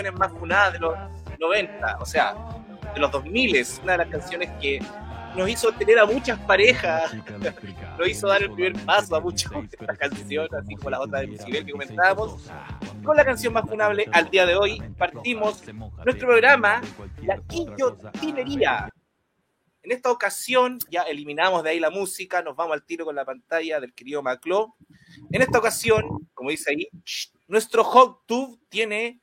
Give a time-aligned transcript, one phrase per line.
[0.00, 0.94] canciones más funadas de los
[1.38, 2.34] 90, o sea,
[2.94, 4.80] de los 2000, una de las canciones que
[5.36, 7.12] nos hizo tener a muchas parejas,
[7.98, 11.20] nos hizo dar el primer paso a muchos de esta canción, así como la otra
[11.20, 12.50] de Lucibel que comentábamos.
[13.04, 15.62] Con la canción más funable al día de hoy, partimos
[16.04, 16.80] nuestro programa,
[17.22, 18.88] La Guillotinería.
[19.82, 23.24] En esta ocasión ya eliminamos de ahí la música, nos vamos al tiro con la
[23.24, 24.74] pantalla del querido Macló.
[25.30, 26.88] En esta ocasión, como dice ahí,
[27.48, 29.20] nuestro hot tube tiene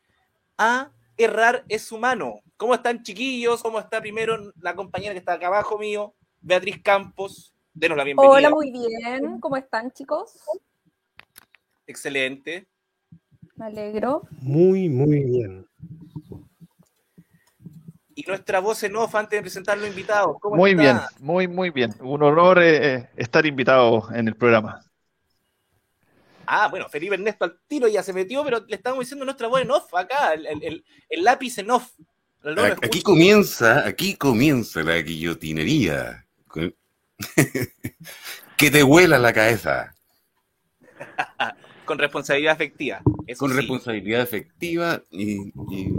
[0.58, 2.41] a errar es humano.
[2.58, 3.61] ¿Cómo están chiquillos?
[3.61, 7.53] ¿Cómo está primero la compañera que está acá abajo mío, Beatriz Campos?
[7.73, 8.33] Denos la bienvenida.
[8.33, 9.39] Hola, muy bien.
[9.39, 10.39] ¿Cómo están, chicos?
[11.86, 12.67] Excelente.
[13.55, 14.23] Me alegro.
[14.41, 15.67] Muy, muy bien.
[18.16, 20.38] Y nuestra voz en off antes de presentar los invitados.
[20.42, 20.81] ¿Cómo Muy está?
[20.81, 21.94] bien, muy, muy bien.
[22.02, 24.81] Un honor eh, estar invitado en el programa.
[26.48, 29.62] Ah, bueno, Felipe Ernesto al tiro ya se metió, pero le estamos diciendo nuestra voz
[29.62, 31.92] en off acá, el, el- el- el lápiz en off.
[32.44, 36.26] No Aquí comienza, aquí comienza la guillotinería.
[38.58, 39.94] Que te huela la cabeza.
[41.86, 43.02] Con responsabilidad afectiva.
[43.28, 43.58] Eso Con sí.
[43.58, 45.94] responsabilidad efectiva y, y-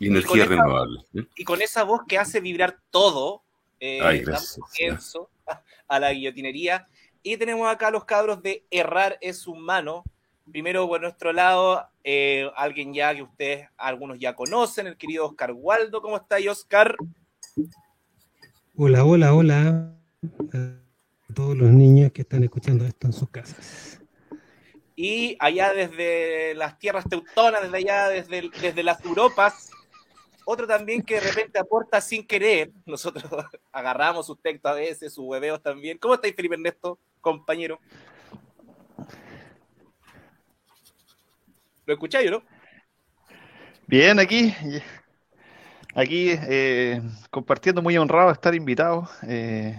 [0.00, 1.00] y con energía renovable.
[1.14, 1.24] ¿eh?
[1.36, 3.42] y con esa voz que hace vibrar todo,
[3.80, 5.28] eh, Ay, damos comienzo
[5.88, 6.86] a la guillotinería.
[7.22, 10.04] Y tenemos acá a los cabros de Errar es humano.
[10.50, 15.52] Primero, por nuestro lado, eh, alguien ya que ustedes, algunos ya conocen, el querido Oscar
[15.52, 16.00] Waldo.
[16.00, 16.96] ¿Cómo está, ahí, Oscar?
[18.76, 19.94] Hola, hola, hola
[20.54, 24.00] a todos los niños que están escuchando esto en sus casas.
[24.96, 29.67] Y allá desde las tierras teutonas, desde allá, desde, desde las Europas,
[30.50, 32.70] otro también que de repente aporta sin querer.
[32.86, 33.24] Nosotros
[33.72, 35.98] agarramos sus textos a veces, sus hueveos también.
[35.98, 37.78] ¿Cómo estáis, Felipe Ernesto, compañero?
[41.84, 42.42] ¿Lo escucháis, no?
[43.86, 44.54] Bien, aquí,
[45.94, 49.06] aquí eh, compartiendo, muy honrado estar invitado.
[49.24, 49.78] Eh,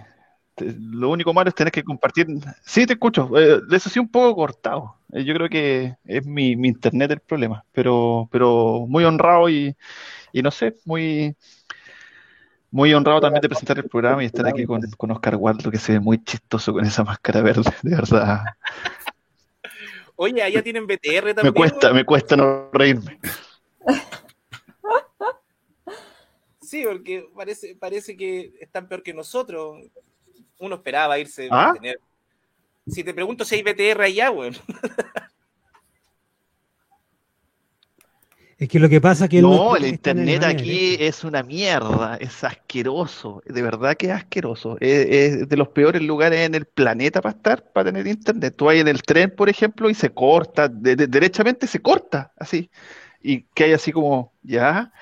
[0.56, 2.28] lo único malo es tener que compartir.
[2.62, 3.28] Sí, te escucho.
[3.36, 4.94] Eh, eso sí, un poco cortado.
[5.08, 9.74] Yo creo que es mi, mi internet el problema, pero, pero muy honrado y,
[10.32, 11.36] y no sé, muy,
[12.70, 15.78] muy honrado también de presentar el programa y estar aquí con, con Oscar Waldo, que
[15.78, 18.44] se ve muy chistoso con esa máscara verde, de verdad.
[20.16, 21.46] Oye, allá tienen BTR también.
[21.46, 23.18] Me cuesta, me cuesta no reírme.
[26.60, 29.78] Sí, porque parece, parece que están peor que nosotros.
[30.58, 31.70] Uno esperaba irse ¿Ah?
[31.70, 31.98] a tener.
[32.86, 34.54] Si te pregunto si hay BTR allá, weón.
[38.60, 42.42] Es que lo que pasa es que No, el internet aquí es una mierda, es
[42.44, 44.76] asqueroso, de verdad que es asqueroso.
[44.80, 45.06] Es,
[45.40, 48.54] es de los peores lugares en el planeta para estar, para tener internet.
[48.56, 52.32] Tú vas en el tren, por ejemplo, y se corta, de- de- derechamente se corta,
[52.36, 52.70] así.
[53.22, 54.92] Y que hay así como, ya.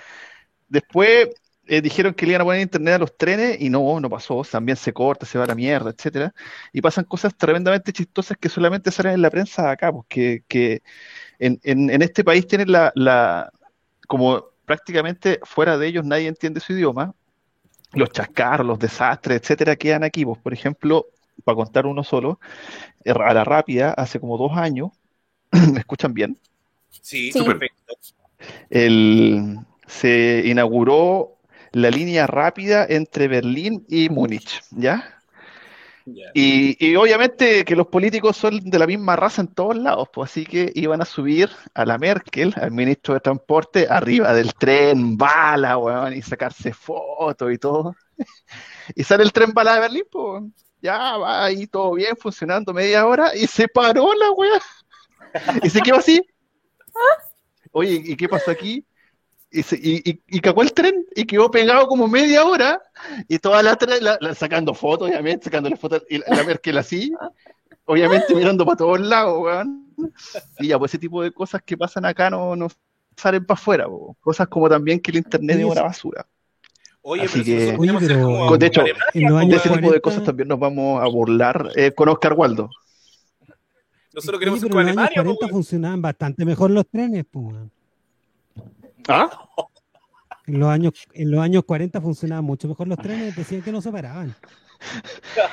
[0.68, 1.28] Después
[1.66, 4.42] eh, dijeron que le iban a poner internet a los trenes y no, no pasó,
[4.50, 6.34] también se corta, se va a la mierda, etcétera.
[6.72, 10.82] Y pasan cosas tremendamente chistosas que solamente salen en la prensa acá, pues que, que
[11.38, 13.50] en, en- en este país tienen la, la,
[14.06, 17.14] como prácticamente fuera de ellos nadie entiende su idioma,
[17.94, 20.24] los chascarros, los desastres, etcétera, quedan aquí.
[20.24, 21.06] Pues, por ejemplo,
[21.44, 22.40] para contar uno solo,
[23.04, 24.90] eh, a la rápida, hace como dos años,
[25.72, 26.38] ¿me escuchan bien?
[26.90, 27.44] Sí, Sí.
[27.44, 27.94] perfecto.
[28.70, 31.36] El, se inauguró
[31.72, 35.17] la línea rápida entre Berlín y Múnich, ¿ya?
[36.34, 40.30] Y, y obviamente que los políticos son de la misma raza en todos lados, pues
[40.30, 45.16] así que iban a subir a la Merkel, al ministro de Transporte, arriba del tren,
[45.16, 47.94] bala, weón, y sacarse fotos y todo.
[48.96, 50.42] Y sale el tren bala de Berlín, pues
[50.80, 54.60] ya va ahí todo bien, funcionando media hora, y se paró la weá.
[55.62, 56.22] Y se quedó así.
[57.70, 58.84] Oye, ¿y qué pasó aquí?
[59.50, 62.82] Y, se- y, y- y cagó el tren y quedó pegado como media hora
[63.28, 67.12] y toda la, la- la- sacando fotos, obviamente, sacándole fotos y la, la Merkel así,
[67.86, 69.86] obviamente mirando para todos lados, weón.
[70.58, 72.68] Y ya, pues ese tipo de cosas que pasan acá no, no
[73.16, 74.16] salen para afuera, po.
[74.20, 76.26] cosas como también que el internet es una basura.
[77.00, 80.48] Oye, Así pero que- Oye, pero- De hecho, De ese tipo de 40, cosas también
[80.48, 82.68] nos vamos a burlar eh, con Oscar Waldo.
[84.12, 85.50] Nosotros queremos ir pero con en los años Alemania, 40 po, weón.
[85.52, 87.56] funcionaban bastante mejor los trenes, pues.
[89.06, 89.30] ¿Ah?
[90.46, 93.80] En los años, en los años 40 funcionaban mucho mejor los trenes, decían que no
[93.82, 94.34] se paraban.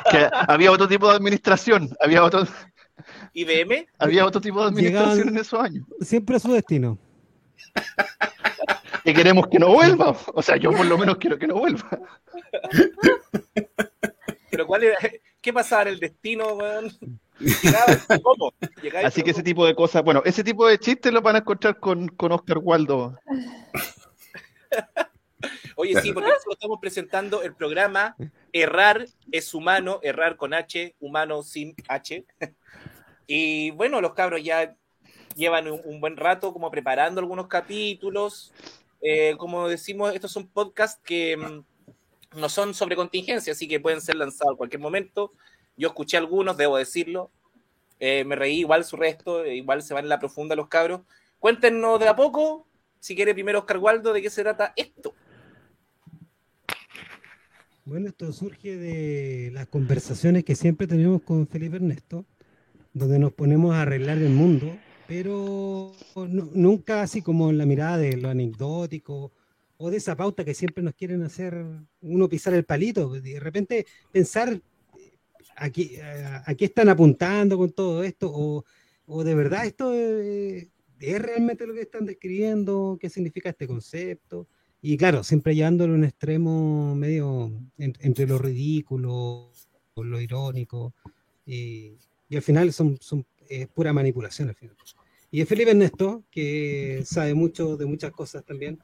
[0.09, 2.47] Que había otro tipo de administración, había otro,
[3.33, 5.86] IBM, había otro tipo de administración Llegaban- en esos años.
[6.01, 6.97] Siempre a su destino.
[9.03, 10.15] Que queremos que no vuelva.
[10.33, 11.89] O sea, yo por lo menos quiero que no vuelva.
[14.50, 14.98] pero ¿cuál era?
[15.41, 16.91] ¿Qué pasaba en el destino, weón?
[19.04, 21.80] Así que ese tipo de cosas, bueno, ese tipo de chistes lo van a encontrar
[21.80, 23.18] con, con Oscar Waldo.
[25.78, 28.16] Oye, sí, porque nosotros estamos presentando el programa
[28.54, 32.26] Errar es humano, errar con H, humano sin H.
[33.28, 34.76] Y bueno, los cabros ya
[35.36, 38.54] llevan un, un buen rato como preparando algunos capítulos.
[39.02, 44.02] Eh, como decimos, estos son podcasts que mm, no son sobre contingencia, así que pueden
[44.02, 45.34] ser lanzados en cualquier momento.
[45.77, 47.31] Yo escuché algunos, debo decirlo.
[48.00, 51.01] Eh, me reí igual su resto, igual se van en la profunda los cabros.
[51.39, 52.68] Cuéntenos de a poco,
[53.00, 55.13] si quiere primero Oscar Waldo, de qué se trata esto.
[57.86, 62.25] Bueno, esto surge de las conversaciones que siempre tenemos con Felipe Ernesto,
[62.94, 64.75] donde nos ponemos a arreglar el mundo,
[65.07, 69.31] pero nu- nunca así como en la mirada de lo anecdótico
[69.77, 71.63] o de esa pauta que siempre nos quieren hacer
[72.01, 73.10] uno pisar el palito.
[73.10, 74.60] De repente pensar
[75.56, 76.02] a qué,
[76.57, 78.63] qué están apuntando con todo esto, o,
[79.07, 80.69] o de verdad esto eh,
[81.00, 84.48] es realmente lo que están describiendo, qué significa este concepto.
[84.81, 89.52] Y claro, siempre llevándolo a un extremo medio en- entre lo ridículo,
[89.96, 90.94] lo irónico,
[91.46, 91.98] y,
[92.30, 94.75] y al final son, son es pura manipulación al final.
[95.31, 98.80] Y es Felipe Ernesto, que sabe mucho de muchas cosas también,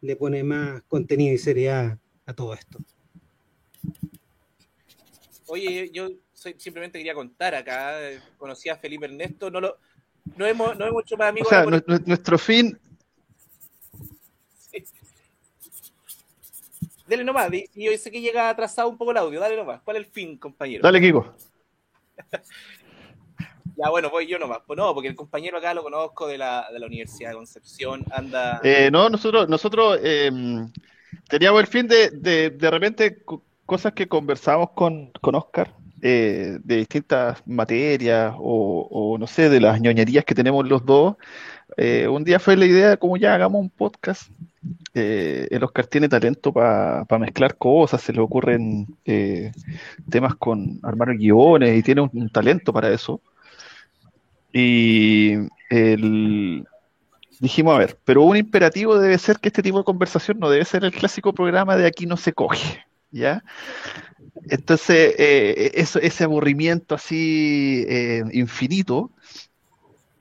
[0.00, 2.78] le pone más contenido y seriedad a todo esto.
[5.48, 7.94] Oye, yo soy- simplemente quería contar acá,
[8.36, 9.76] conocí a Felipe Ernesto, no lo
[10.36, 11.48] no hemos, no hemos hecho más O amigos.
[11.48, 12.78] sea, por- nu- nu- nuestro fin,
[17.08, 19.80] Dale nomás, y yo sé que llega atrasado un poco el audio, dale nomás.
[19.82, 20.82] ¿Cuál es el fin, compañero?
[20.82, 21.34] dale Kiko.
[23.78, 24.60] Ya, bueno, voy yo nomás.
[24.66, 28.02] Pues no, porque el compañero acá lo conozco de la, de la Universidad de Concepción,
[28.10, 28.58] anda...
[28.64, 30.30] Eh, no, nosotros, nosotros eh,
[31.28, 33.22] teníamos el fin de, de, de repente
[33.66, 39.80] cosas que conversamos con, con Oscar eh, de distintas materias o, no sé, de las
[39.80, 41.16] ñoñerías que tenemos los dos.
[41.76, 44.30] Eh, un día fue la idea como ya hagamos un podcast.
[44.94, 49.52] Eh, el Oscar tiene talento para mezclar cosas, se le ocurren eh,
[50.08, 53.20] temas con armar guiones y tiene un, un talento para eso.
[54.52, 55.34] Y
[55.70, 56.66] el,
[57.40, 60.64] dijimos, a ver, pero un imperativo debe ser que este tipo de conversación no debe
[60.64, 62.84] ser el clásico programa de aquí no se coge,
[63.16, 63.44] ¿ya?
[64.48, 69.10] Entonces, eh, eso, ese aburrimiento así eh, infinito,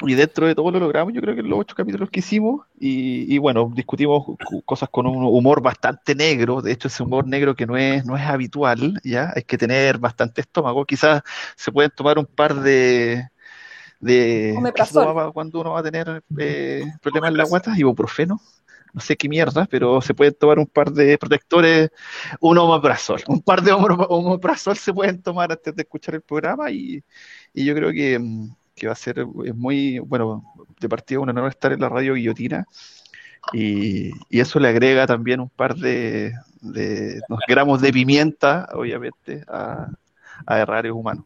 [0.02, 2.66] y dentro de todo lo logramos, yo creo que en los ocho capítulos que hicimos,
[2.78, 7.26] y, y bueno, discutimos cu- cosas con un humor bastante negro, de hecho ese humor
[7.28, 9.32] negro que no es, no es habitual, ¿ya?
[9.36, 11.22] Hay que tener bastante estómago, quizás
[11.56, 13.30] se pueden tomar un par de...
[14.00, 14.94] de ¿qué se Omeprazol.
[14.94, 17.74] tomaba cuando uno va a tener eh, problemas en la guata?
[17.78, 18.42] Ibuprofeno
[18.96, 21.90] no sé qué mierda, pero se pueden tomar un par de protectores,
[22.40, 27.04] un omeprazol, un par de omeprazol se pueden tomar antes de escuchar el programa y,
[27.54, 30.44] y yo creo que, mm, que va a ser muy, bueno,
[30.80, 32.66] de partida un honor estar en la radio guillotina
[33.52, 39.90] y, y eso le agrega también un par de, de gramos de pimienta, obviamente, a,
[40.48, 41.26] a Errarios Humanos.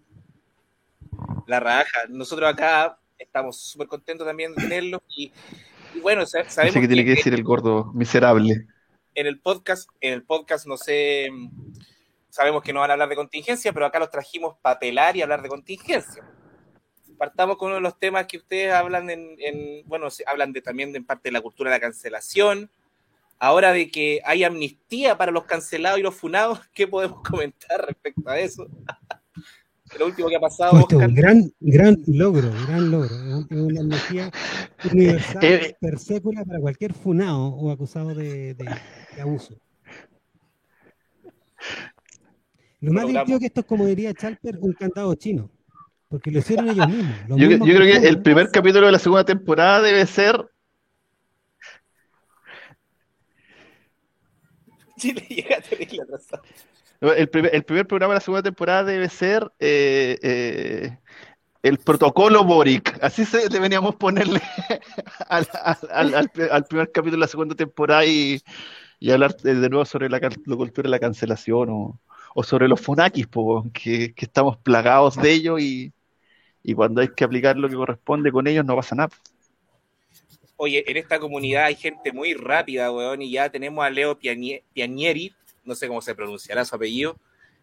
[1.45, 1.99] La raja.
[2.09, 5.31] Nosotros acá estamos súper contentos también de tenerlos y,
[5.95, 8.65] y bueno, sa- No sabemos qué tiene que que decir el gordo miserable.
[9.15, 11.29] en el podcast, en el podcast no sé,
[12.29, 15.21] sabemos que no van a hablar de contingencia, pero acá los trajimos para pelar y
[15.21, 16.23] hablar de contingencia.
[17.17, 20.91] Partamos con uno de los temas que ustedes hablan en, en- bueno, hablan de, también
[20.93, 22.69] de en parte de la cultura de la cancelación.
[23.41, 28.29] Ahora de que hay amnistía para los cancelados y los funados, ¿qué podemos comentar respecto
[28.29, 28.67] a eso?
[29.97, 31.09] Lo último que ha pasado, Esto es Oscar.
[31.09, 33.07] un gran, gran logro, gran logro.
[33.15, 34.31] Es un- es una energía
[34.91, 38.75] universal, Eh, per sécula para cualquier funado o acusado de, de-
[39.15, 39.55] de abuso.
[42.81, 45.49] Lo más divertido es que esto es, como diría Chalper, un cantado chino.
[46.07, 47.15] Porque lo hicieron ellos mismos.
[47.27, 48.09] Yo, mismos yo creo que funados.
[48.09, 50.49] el primer capítulo de la segunda temporada debe ser
[54.97, 56.43] Chile llega a terrible atrasado.
[57.01, 60.97] El primer, el primer programa de la segunda temporada debe ser eh, eh,
[61.63, 62.97] el protocolo Boric.
[63.01, 64.41] Así se deberíamos ponerle
[65.29, 65.47] al,
[65.91, 68.41] al- al- al- primer capítulo de la segunda temporada y,
[68.99, 71.99] y hablar de, de nuevo sobre la, la de la cancelación o,
[72.35, 75.93] o sobre los funakis, po, que, que estamos plagados de ello y,
[76.63, 79.09] y cuando hay que aplicar lo que corresponde con ellos no pasa nada.
[80.57, 84.63] Oye, en esta comunidad hay gente muy rápida, weón, y ya tenemos a Leo Pianie-
[84.73, 87.17] Pianieri, no sé cómo se pronunciará su apellido,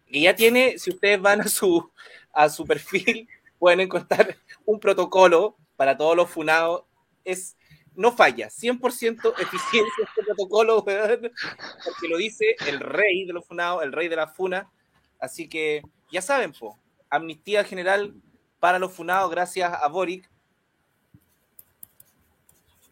[0.07, 1.91] que ya tiene, si ustedes van a su,
[2.33, 3.27] a su perfil,
[3.59, 6.83] pueden encontrar un protocolo para todos los funados.
[7.23, 7.57] Es,
[7.95, 13.91] no falla, 100% eficiencia este protocolo, porque lo dice el rey de los funados, el
[13.91, 14.71] rey de la funa.
[15.19, 16.77] Así que ya saben, po,
[17.09, 18.13] amnistía general
[18.59, 20.29] para los funados gracias a Boric.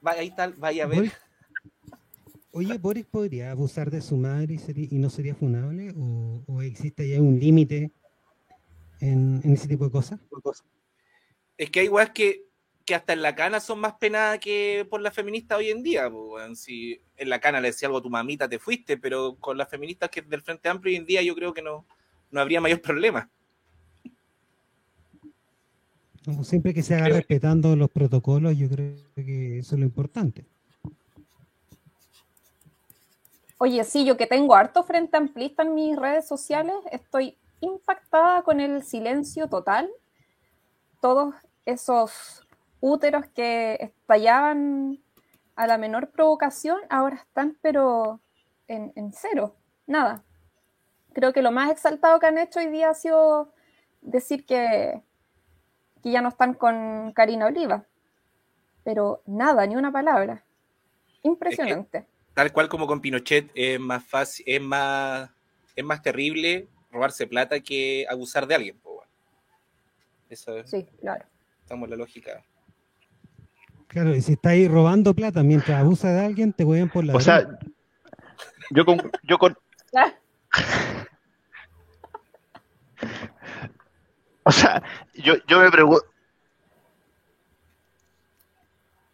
[0.04, 1.12] Ahí está, vaya a ver.
[2.58, 5.94] Oye, ¿Boris podría abusar de su madre y, sería- y no sería funable?
[5.98, 7.92] ¿O, o existe ya un límite
[9.02, 10.22] en, en ese tipo de cosas?
[11.58, 12.46] Es que hay weas que,
[12.86, 16.10] que hasta en la cana son más penadas que por la feminista hoy en día.
[16.54, 19.68] Si en la cana le decía algo a tu mamita, te fuiste, pero con las
[19.70, 21.86] feministas que del Frente Amplio hoy en día yo creo que no,
[22.32, 23.30] no habría mayor problema.
[26.26, 26.42] ¿no?
[26.46, 30.46] Siempre que se haga respetando los protocolos, yo creo que eso es lo importante.
[33.58, 38.60] Oye, sí, yo que tengo harto frente amplista en mis redes sociales, estoy impactada con
[38.60, 39.90] el silencio total.
[41.00, 41.36] Todos
[41.66, 42.46] esos
[42.82, 45.00] úteros que estallaban
[45.56, 48.20] a la menor provocación, ahora están pero
[48.68, 49.56] en, en cero,
[49.88, 50.24] nada.
[51.14, 53.54] Creo que lo más exaltado que han hecho hoy día ha sido
[54.02, 55.02] decir que,
[56.04, 57.86] que ya no están con Karina Oliva.
[58.84, 60.44] Pero nada, ni una palabra.
[61.24, 62.06] Impresionante.
[62.36, 65.30] Tal cual como con Pinochet es más fácil, es más,
[65.76, 68.82] es más terrible robarse plata que abusar de alguien.
[70.30, 71.24] Eso es, Sí, claro.
[71.62, 72.44] estamos en la lógica.
[73.88, 77.22] Claro, y si estáis robando plata mientras abusa de alguien, te hueven por la O
[77.22, 77.48] sea,
[78.72, 79.56] yo con, yo con,
[84.44, 86.04] o sea, yo, yo me pregunto,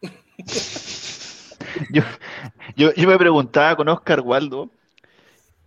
[1.92, 2.04] yo,
[2.76, 4.70] yo, yo me preguntaba con Oscar Waldo,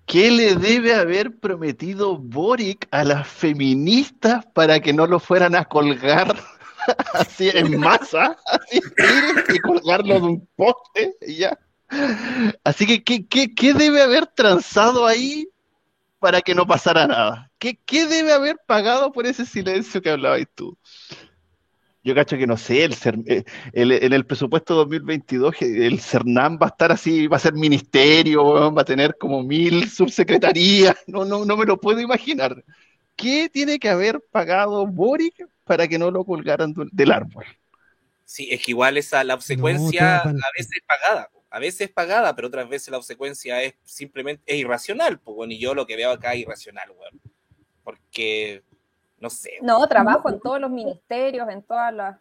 [0.07, 5.65] ¿qué le debe haber prometido Boric a las feministas para que no lo fueran a
[5.65, 6.37] colgar
[7.15, 8.81] así en masa, así
[9.49, 11.59] y colgarlo de un poste y ya?
[12.65, 15.49] Así que, ¿qué, qué, qué debe haber transado ahí
[16.19, 17.51] para que no pasara nada?
[17.59, 20.77] ¿Qué, qué debe haber pagado por ese silencio que hablabas tú?
[22.05, 22.95] Yo cacho que no sé, el,
[23.27, 27.41] eh, el- en el presupuesto 2022 que el CERNAM va a estar así, va a
[27.41, 32.01] ser ministerio, weón, va a tener como mil subsecretarías, no, no, no me lo puedo
[32.01, 32.63] imaginar.
[33.17, 35.35] ¿Qué tiene que haber pagado Boric
[35.65, 37.45] para que no lo colgaran del árbol?
[38.27, 42.35] Sí, es que igual esa, la obsecuencia a veces es pagada, a veces es pagada,
[42.35, 45.97] pero otras veces la obsecuencia es simplemente es irracional, pues bueno, y yo lo que
[45.97, 47.21] veo acá es irracional, weón.
[47.83, 48.63] Porque,
[49.25, 52.17] no sé, No, trabajo en todos los ministerios, en todas las...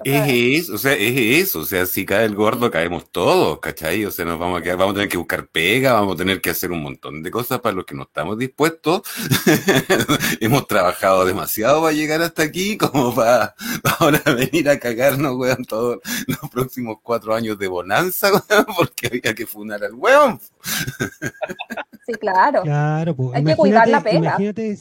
[0.00, 3.10] o sea, Es eso, o sea, es eso, o sea, si cae el gordo, caemos
[3.10, 4.06] todos, ¿cachai?
[4.06, 6.40] O sea, nos vamos a quedar, vamos a tener que buscar pega, vamos a tener
[6.40, 9.02] que hacer un montón de cosas para los que no estamos dispuestos.
[10.40, 15.62] Hemos trabajado demasiado para llegar hasta aquí, como para, para ahora venir a cagarnos, weón,
[15.66, 20.40] todos los próximos cuatro años de bonanza, weón, porque había que funar al weón.
[22.06, 22.62] Sí, claro.
[22.62, 24.18] Claro, pues, Hay que cuidar la pega.
[24.18, 24.76] Imagínate,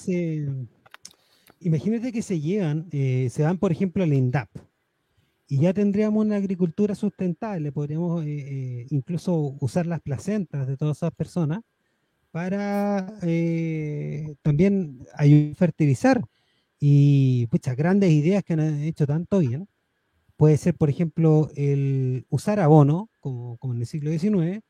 [1.66, 4.50] imagínate que se llevan, eh, se van, por ejemplo, al INDAP.
[5.48, 10.98] Y ya tendríamos una agricultura sustentable, podríamos eh, eh, incluso usar las placentas de todas
[10.98, 11.62] esas personas
[12.32, 16.22] para eh, también ayudar a fertilizar.
[16.80, 19.68] Y muchas grandes ideas que han hecho tanto bien.
[20.38, 24.62] Puede ser, por ejemplo, el usar abono, como, como en el siglo XIX,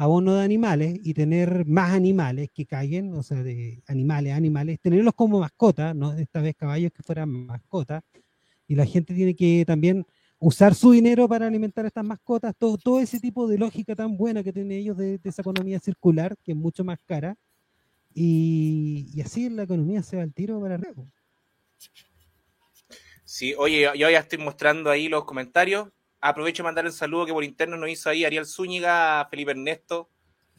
[0.00, 5.12] abono de animales y tener más animales que caigan, o sea, de animales, animales, tenerlos
[5.14, 6.14] como mascotas, ¿no?
[6.14, 8.02] Esta vez caballos que fueran mascotas.
[8.66, 10.06] Y la gente tiene que también
[10.38, 14.16] usar su dinero para alimentar a estas mascotas, todo, todo ese tipo de lógica tan
[14.16, 17.36] buena que tienen ellos de, de esa economía circular, que es mucho más cara.
[18.14, 21.04] Y, y así la economía se va al tiro para arriba.
[23.22, 25.90] Sí, oye, yo ya estoy mostrando ahí los comentarios.
[26.20, 30.08] Aprovecho de mandar el saludo que por interno nos hizo ahí Ariel Zúñiga, Felipe Ernesto.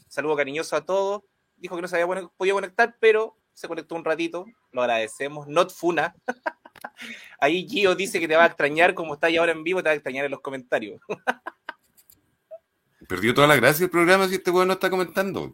[0.07, 1.21] Saludo cariñoso a todos.
[1.57, 4.45] Dijo que no se había bueno- podido conectar, pero se conectó un ratito.
[4.71, 5.47] Lo agradecemos.
[5.47, 6.15] Not Funa.
[7.39, 9.89] ahí Gio dice que te va a extrañar, como está ahí ahora en vivo, te
[9.89, 10.99] va a extrañar en los comentarios.
[13.07, 15.53] Perdió toda la gracia el programa si este weón no está comentando.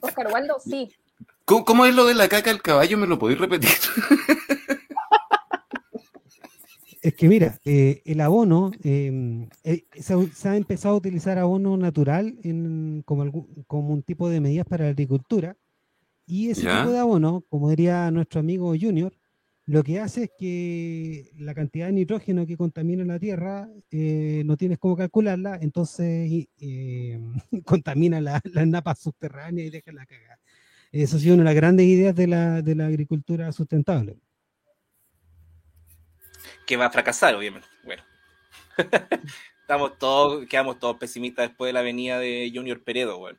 [0.00, 0.94] Oscar Waldo, sí.
[1.44, 2.98] ¿Cómo, cómo es lo de la caca del caballo?
[2.98, 3.70] ¿Me lo podéis repetir?
[7.04, 11.36] Es que mira, eh, el abono, eh, eh, se, ha- se ha empezado a utilizar
[11.36, 15.54] abono natural en, como, algún- como un tipo de medidas para la agricultura.
[16.26, 16.78] Y ese Ya.
[16.78, 19.12] tipo de abono, como diría nuestro amigo Junior,
[19.66, 24.56] lo que hace es que la cantidad de nitrógeno que contamina la Tierra eh, no
[24.56, 27.20] tienes cómo calcularla, entonces eh,
[27.66, 30.38] contamina la- las napas subterráneas y deja la cagada.
[30.90, 34.16] Eso ha sido una de las grandes ideas de la, de la agricultura sustentable.
[36.66, 37.66] Que va a fracasar, obviamente.
[37.84, 38.02] Bueno.
[39.60, 43.38] Estamos todos, quedamos todos pesimistas después de la venida de Junior Peredo, weón.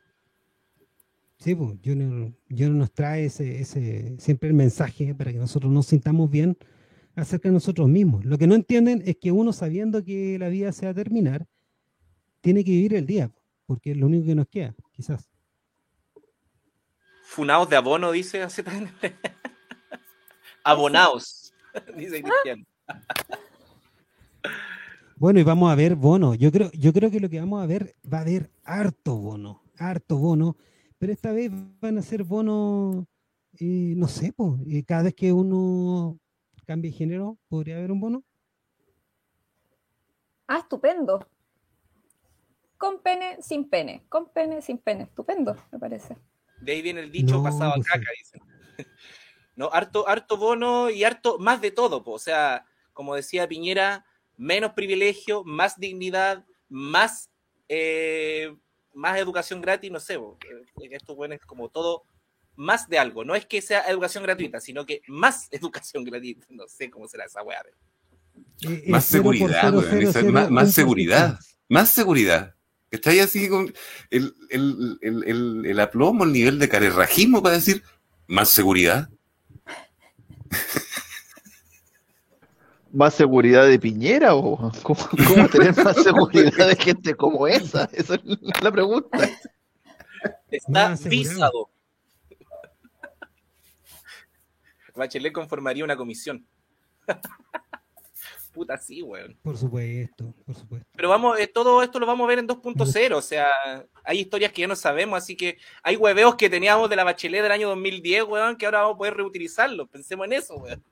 [1.38, 5.86] Sí, pues, Junior, Junior nos trae ese, ese, siempre el mensaje para que nosotros nos
[5.86, 6.56] sintamos bien
[7.14, 8.24] acerca de nosotros mismos.
[8.24, 11.46] Lo que no entienden es que uno sabiendo que la vida se va a terminar,
[12.40, 13.30] tiene que vivir el día,
[13.66, 15.28] porque es lo único que nos queda, quizás.
[17.24, 18.64] Funaos de abono, dice hace
[20.64, 21.52] Abonaos,
[21.96, 22.66] dice Cristian.
[25.18, 26.34] Bueno, y vamos a ver bono.
[26.34, 29.62] Yo creo, yo creo que lo que vamos a ver va a haber harto bono,
[29.78, 30.56] harto bono,
[30.98, 31.50] pero esta vez
[31.80, 33.06] van a ser bonos,
[33.58, 36.18] eh, no sé, pues, eh, cada vez que uno
[36.66, 38.24] cambie de género, podría haber un bono.
[40.46, 41.26] Ah, estupendo.
[42.76, 44.04] Con pene, sin pene.
[44.08, 45.04] Con pene, sin pene.
[45.04, 46.18] Estupendo, me parece.
[46.60, 48.40] De ahí viene el dicho No, pasado a caca, dicen.
[49.56, 52.12] No, harto, harto bono y harto más de todo, po.
[52.12, 52.66] o sea,
[52.96, 54.04] como decía Piñera,
[54.36, 57.30] menos privilegio, más dignidad, más,
[57.68, 58.52] eh,
[58.94, 60.14] más educación gratis, no sé.
[60.14, 62.02] Eh, esto bueno es como todo
[62.56, 66.66] más de algo, no es que sea educación gratuita, sino que más educación gratuita, no
[66.66, 67.62] sé cómo será esa weá.
[68.62, 71.38] Eh, Más seguridad, cero, weón, cero, esa- cero, más- seguridad.
[71.68, 72.54] Más seguridad.
[72.90, 73.74] Está ahí así con
[74.10, 77.82] el, el, el, el, el aplomo, el nivel de carerrajismo para decir
[78.26, 79.10] más seguridad.
[82.96, 87.90] ¿Más seguridad de Piñera o cómo, cómo tener más seguridad de gente como esa?
[87.92, 88.22] Esa es
[88.62, 89.18] la pregunta.
[90.50, 91.68] Está visado.
[94.94, 96.46] Bachelet conformaría una comisión.
[98.54, 99.36] Puta, sí, weón.
[99.42, 100.88] Por supuesto, por supuesto.
[100.96, 103.50] Pero vamos, eh, todo esto lo vamos a ver en 2.0, o sea,
[104.04, 107.42] hay historias que ya no sabemos, así que hay hueveos que teníamos de la Bachelet
[107.42, 109.86] del año 2010, weón, que ahora vamos a poder reutilizarlos.
[109.90, 110.82] Pensemos en eso, weón.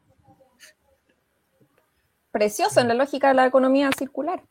[2.34, 4.42] Precioso en la lógica de la economía circular.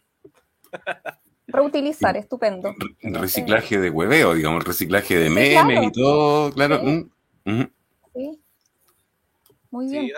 [1.47, 2.73] Reutilizar, estupendo.
[3.01, 5.83] Re- Reciclaje de hueveo, digamos, reciclaje de Sí, memes claro.
[5.83, 6.79] y todo, claro.
[6.79, 7.11] Sí.
[7.43, 7.63] mm.
[8.15, 8.39] Sí.
[9.69, 10.11] Muy bien.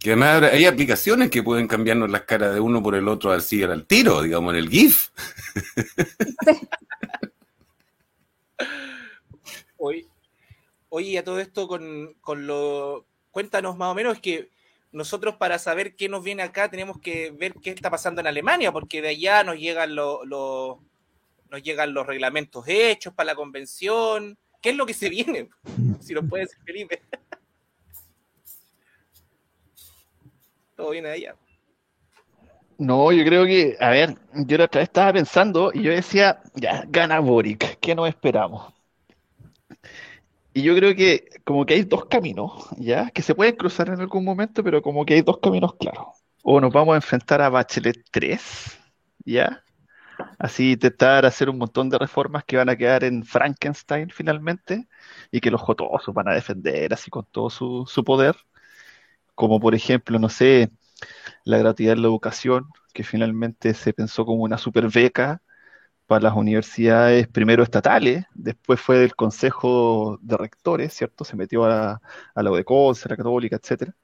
[0.00, 3.62] Que además hay aplicaciones que pueden cambiarnos las caras de uno por el otro así
[3.62, 5.10] al tiro, digamos, en el GIF.
[6.44, 6.68] Sí.
[10.88, 13.06] Oye, a todo esto con, con lo...
[13.30, 14.50] Cuéntanos más o menos, que
[14.96, 18.72] nosotros para saber qué nos viene acá tenemos que ver qué está pasando en Alemania,
[18.72, 20.26] porque de allá nos llegan los...
[20.26, 20.78] los-
[21.48, 24.36] nos llegan los reglamentos hechos para la convención.
[24.60, 25.48] ¿Qué es lo que se viene?
[26.00, 27.02] Si nos puede decir Felipe.
[30.76, 31.36] Todo viene de allá.
[32.78, 36.42] No, yo creo que, a ver, yo la otra vez estaba pensando y yo decía,
[36.54, 38.72] ya, gana Boric, ¿qué nos esperamos?
[40.52, 43.08] Y yo creo que como que hay dos caminos, ¿ya?
[43.10, 46.08] Que se pueden cruzar en algún momento, pero como que hay dos caminos claros.
[46.42, 48.80] O nos vamos a enfrentar a Bachelet 3,
[49.24, 49.62] ¿ya?
[50.40, 54.88] Así intentar hacer un montón de reformas que van a quedar en Frankenstein finalmente
[55.30, 58.34] y que los jotosos van a defender así con todo su, su poder.
[59.36, 60.72] Como por ejemplo, no sé,
[61.44, 65.42] la gratuidad en la educación, que finalmente se pensó como una super beca
[66.06, 71.24] para las universidades, primero estatales, después fue del Consejo de Rectores, ¿cierto?
[71.24, 72.00] Se metió a,
[72.34, 73.94] a la UDECONCE, a la Católica, etcétera.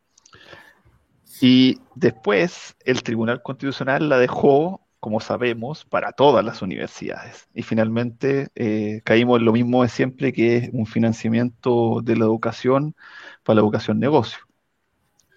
[1.41, 7.49] Y después el Tribunal Constitucional la dejó, como sabemos, para todas las universidades.
[7.53, 12.27] Y finalmente eh, caímos en lo mismo de siempre, que es un financiamiento de la
[12.27, 12.95] educación
[13.43, 14.39] para la educación negocio.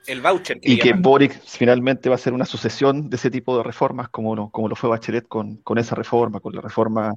[0.07, 0.59] El voucher.
[0.61, 1.01] Y que llaman.
[1.01, 4.69] Boric finalmente va a ser una sucesión de ese tipo de reformas, como lo, como
[4.69, 7.13] lo fue Bachelet con, con esa reforma, con la reforma,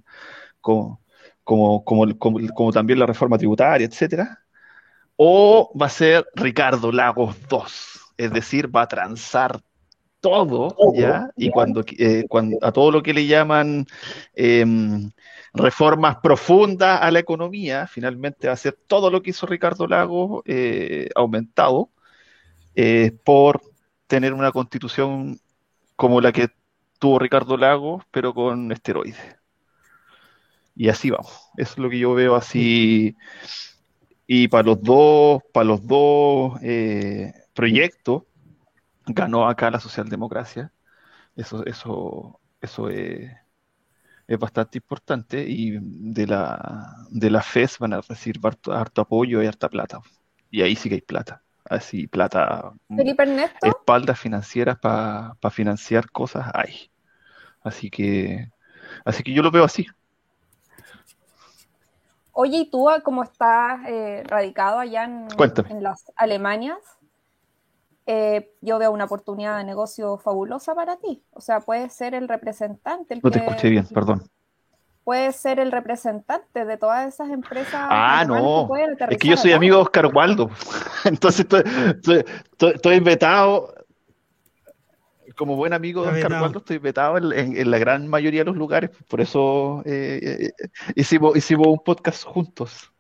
[0.61, 1.01] como,
[1.45, 4.41] como, como, como, como también la reforma tributaria, etcétera.
[5.17, 7.59] O va a ser Ricardo Lagos II,
[8.17, 9.61] es decir, va a transar
[10.21, 11.31] todo, ¿ya?
[11.37, 13.87] Y cuando, eh, cuando a todo lo que le llaman
[14.35, 15.11] em,
[15.55, 20.43] reformas profundas a la economía, finalmente va a ser todo lo que hizo Ricardo Lagos
[20.45, 21.91] eh, aumentado
[22.81, 23.61] eh, por
[24.07, 25.41] tener una constitución
[25.97, 26.49] como la que
[27.01, 29.19] tuvo Ricardo Lagos, pero con esteroides.
[30.77, 31.33] Y así vamos.
[31.57, 33.17] Eso es lo que yo veo así.
[34.27, 38.25] Y para los dos, para los dos eh, proyectos,
[39.07, 40.73] ganó acá la socialdemocracia.
[41.37, 43.33] Eso, eso, eso es,
[44.27, 45.45] es bastante importante.
[45.49, 50.01] Y de la, de la FES van a recibir harto, harto apoyo y harta plata.
[50.51, 51.43] Y ahí sí que hay plata.
[51.69, 56.91] Así, plata, Felipe Ernesto, espaldas financieras para financiar cosas hay.
[57.63, 58.49] Así que,
[59.05, 59.87] así que yo lo veo así.
[62.33, 65.71] oye, ¿y tú ah, cómo estás eh, radicado allá en, Cuéntame.
[65.71, 66.79] en las Alemanias?
[68.07, 71.23] Eh, yo veo una oportunidad de negocio fabulosa para ti.
[71.33, 73.13] O sea, puedes ser el representante.
[73.13, 74.23] El No te que- escuché bien, perdón.
[75.09, 77.87] Puedes ser el representante de todas esas empresas.
[77.89, 78.69] Ah, no.
[79.09, 80.51] que Es que yo soy amigo de Oscar Waldo.
[81.07, 81.63] Entonces estoy,
[81.95, 83.73] estoy, estoy- estoy vetado.
[85.35, 86.43] Como buen amigo de Oscar.
[86.43, 88.91] Waldo, estoy vetado en, en- en la gran mayoría de los lugares.
[89.09, 92.93] Por eso eh, eh, hicimos, hicimos un podcast juntos.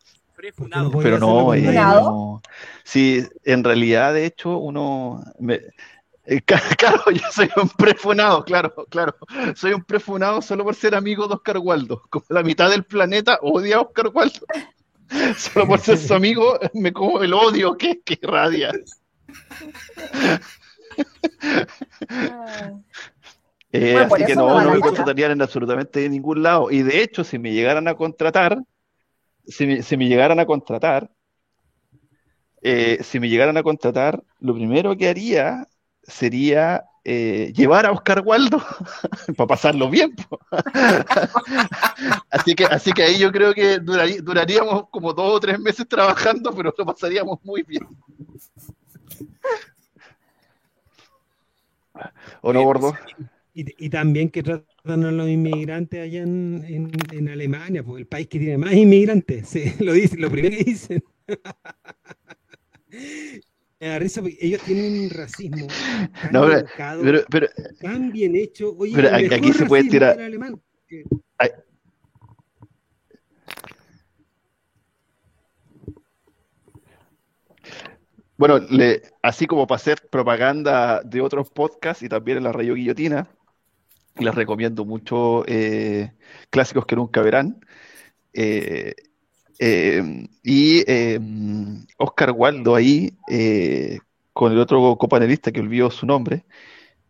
[1.02, 1.60] Pero no, eh,
[2.04, 2.42] no.
[2.84, 5.22] Sí, en realidad, de hecho, uno.
[5.38, 5.60] me-
[6.76, 9.16] claro, yo soy un prefunado, claro, claro.
[9.54, 12.02] Soy un prefunado solo por ser amigo de Oscar Waldo.
[12.10, 14.40] Como la mitad del planeta odia a Oscar Waldo.
[15.38, 18.72] Solo por ser su amigo me como el odio que, que irradia.
[23.72, 26.70] Eh, Bueno, así que no, no me contratarían en absolutamente ningún lado.
[26.70, 28.58] Y de hecho, si me llegaran a contratar,
[29.46, 31.10] si me, si me llegaran a contratar,
[32.62, 35.66] eh, si me llegaran a contratar, lo primero que haría
[36.08, 38.60] sería eh, llevar a Oscar Waldo
[39.36, 40.14] para pasarlo bien.
[42.30, 45.86] así que, así que ahí yo creo que durarí- duraríamos como dos o tres meses
[45.88, 47.86] trabajando, pero lo pasaríamos muy bien.
[52.42, 52.94] ¿O no, gordo?
[53.54, 58.06] Y, y también que tratan a los inmigrantes allá en, en- en Alemania, pues el
[58.06, 61.02] país que tiene más inmigrantes, sí, lo dicen, lo primero que dicen.
[63.80, 65.66] Me da risa porque ellos tienen un racismo
[66.20, 67.46] tan No, pero- educado, Pero, pero
[67.80, 68.74] tan bien hecho.
[68.76, 70.60] Oye, pero el aquí- se puede tirar- alemán.
[78.36, 82.74] Bueno, le, así como para hacer propaganda de otros podcasts y también en la Radio
[82.74, 83.28] Guillotina,
[84.16, 86.12] les recomiendo mucho eh,
[86.50, 87.64] clásicos que nunca verán.
[88.32, 88.94] Eh,
[89.58, 91.20] eh, y eh,
[91.96, 93.98] Oscar Waldo ahí, eh,
[94.32, 96.44] con el otro copanelista que olvidó su nombre,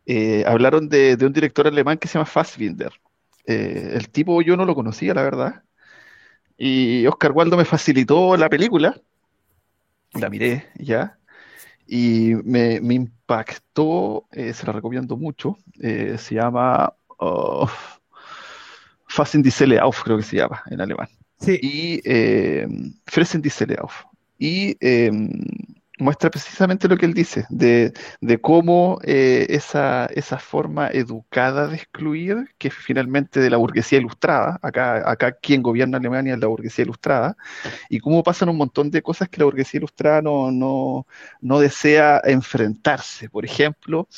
[0.06, 2.92] eh, hablaron de, un director alemán que se llama Fassbinder.
[3.44, 5.62] El tipo yo no lo conocía, la verdad.
[6.58, 9.00] Y Oscar Waldo me facilitó la película,
[10.12, 11.18] la miré ya,
[11.87, 17.70] y me, impactó, se la recomiendo mucho, se llama oh,
[19.06, 21.08] Fassen die Selle auf, creo que se llama en alemán
[21.46, 22.66] Y eh,
[23.07, 23.42] Fressen
[23.79, 24.05] auf.
[24.38, 25.11] Y eh,
[25.98, 31.77] muestra precisamente lo que él dice, de, de cómo eh, esa, esa forma educada de
[31.77, 36.85] excluir, que finalmente de la burguesía ilustrada, acá, acá quien gobierna Alemania es la burguesía
[36.85, 37.37] ilustrada,
[37.88, 41.07] y cómo pasan un montón de cosas que la burguesía ilustrada no, no,
[41.40, 43.29] no desea enfrentarse.
[43.29, 44.09] Por ejemplo,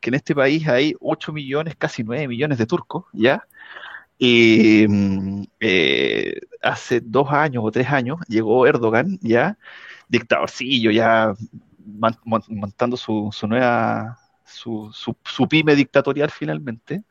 [0.00, 3.46] que en este país hay 8 millones, casi 9 millones de turcos, ¿ya?
[4.18, 9.58] Y mm, eh, hace dos años o tres años llegó Erdogan, ya,
[10.08, 11.34] dictadorcillo, ya
[12.48, 17.02] montando su, su nueva, su, su, pyme dictatorial finalmente.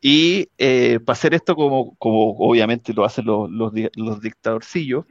[0.00, 5.04] Y eh, para hacer esto como, como obviamente lo hacen los, los, los dictadorcillos,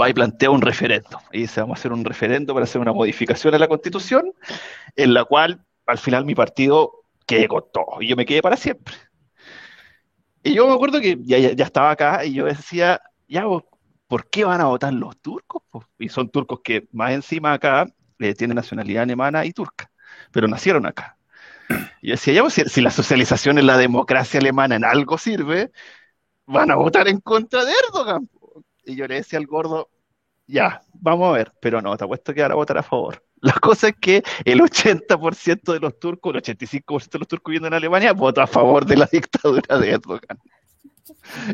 [0.00, 1.20] va y plantea un referendo.
[1.32, 4.32] Y dice, vamos a hacer un referendo para hacer una modificación a la constitución,
[4.96, 8.00] en la cual al final mi partido quede con todo.
[8.00, 8.94] Y yo me quedé para siempre.
[10.42, 13.64] Y yo me acuerdo que ya, ya, estaba acá y yo decía, ya, vos,
[14.08, 15.62] ¿por qué van a votar los turcos?
[15.98, 17.86] Y son turcos que más encima acá
[18.18, 19.90] eh, tienen nacionalidad alemana y turca,
[20.32, 21.18] pero nacieron acá.
[22.02, 25.70] Y yo decía, ya, pues, si, la socialización en la democracia alemana en algo sirve,
[26.46, 28.28] van a votar en contra de Erdogan.
[28.84, 29.90] Y yo le decía al gordo,
[30.46, 33.24] ya, vamos a ver, pero no, te apuesto que ahora votar a favor.
[33.40, 37.68] La cosa es que el 80% de los turcos, el 85% de los turcos viviendo
[37.68, 40.38] en Alemania, vota a favor de la dictadura de Erdogan.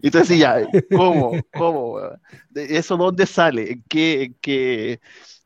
[0.03, 1.33] Y tú decís, ya, ¿cómo?
[1.53, 1.99] ¿Cómo?
[2.55, 3.72] ¿Eso dónde sale?
[3.72, 5.01] ¿En qué, en qué,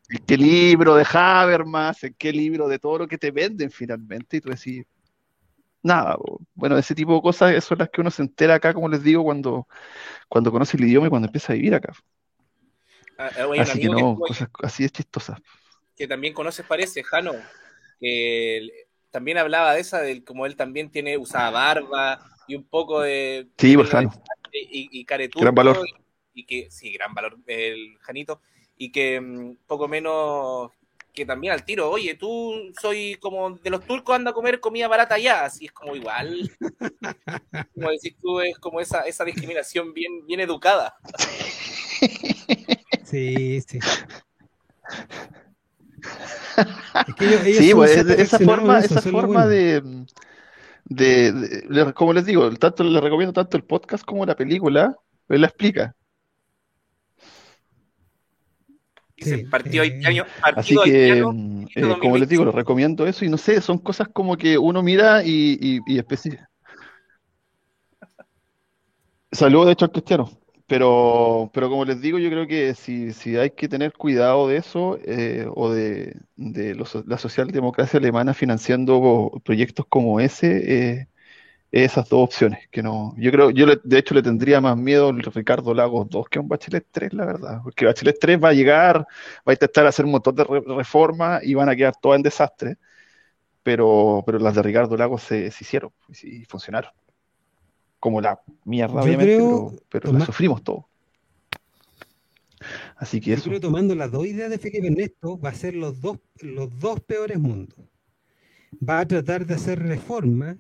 [0.09, 2.03] en qué libro de Habermas?
[2.05, 4.39] ¿En qué libro de todo lo que te venden finalmente?
[4.39, 4.85] Y tú decís,
[5.83, 6.17] nada.
[6.55, 9.25] Bueno, ese tipo de cosas son las que uno se entera acá, como les digo,
[9.25, 9.67] cuando,
[10.29, 11.93] cuando conoce el idioma y cuando empieza a vivir acá.
[13.19, 15.39] Ah, oye, un Así que no, cosas así de chistosas.
[16.01, 17.35] Que también conoces, parece, Jano,
[18.01, 18.73] que él
[19.11, 23.49] también hablaba de esa, del como él también tiene, usaba barba y un poco de
[23.59, 24.11] Sí, de pues, Jano.
[24.51, 25.87] y, y careturco, Gran valor.
[26.33, 28.41] Y, y que, sí, gran valor el Janito,
[28.79, 30.71] y que mm, poco menos
[31.13, 34.89] que también al tiro, oye, tú soy como de los turcos anda a comer comida
[34.89, 36.51] barata allá, así es como igual,
[37.75, 40.95] como decís tú, es como esa, esa discriminación bien, bien educada.
[43.05, 43.81] sí, sí.
[47.09, 49.49] Es que ellos- ellos Sí, pues, esa forma, eso, esa forma bueno.
[49.49, 50.05] de,
[50.85, 54.97] de, como les digo, tanto les recomiendo tanto el podcast como la película,
[55.29, 55.95] él la explica.
[59.51, 60.25] Partido eh, haitiano,
[60.57, 63.61] Así partido que, haitiano, mm, eh, como les digo, les recomiendo eso y no sé,
[63.61, 66.43] son cosas como que uno mira y, y, y especi-
[69.31, 70.31] Saludos de hecho al cristiano,
[70.71, 74.57] pero, pero como les digo, yo creo que si, si hay que tener cuidado de
[74.59, 81.09] eso eh, o de, de los- la socialdemocracia alemana financiando proyectos como ese, eh,
[81.73, 85.09] esas dos opciones, que no, yo creo, yo le- de hecho le tendría más miedo
[85.11, 88.51] al Ricardo Lagos 2 que a un Bachelet 3, la verdad, porque Bachelet 3 va
[88.51, 89.07] a llegar, va
[89.47, 92.77] a intentar hacer un montón de re- reformas y van a quedar todas en desastre,
[93.65, 95.93] pero, pero las de Ricardo Lagos se, se hicieron
[96.25, 96.93] y funcionaron.
[98.01, 100.85] Como la mierda, obviamente, creo, pero, pero toma- la sufrimos todos.
[102.97, 103.45] Así que Yo eso.
[103.45, 107.01] creo tomando las dos ideas de Felipe Ernesto, va a ser los dos, los dos
[107.01, 107.79] peores mundos.
[108.87, 110.57] Va a tratar de hacer reformas,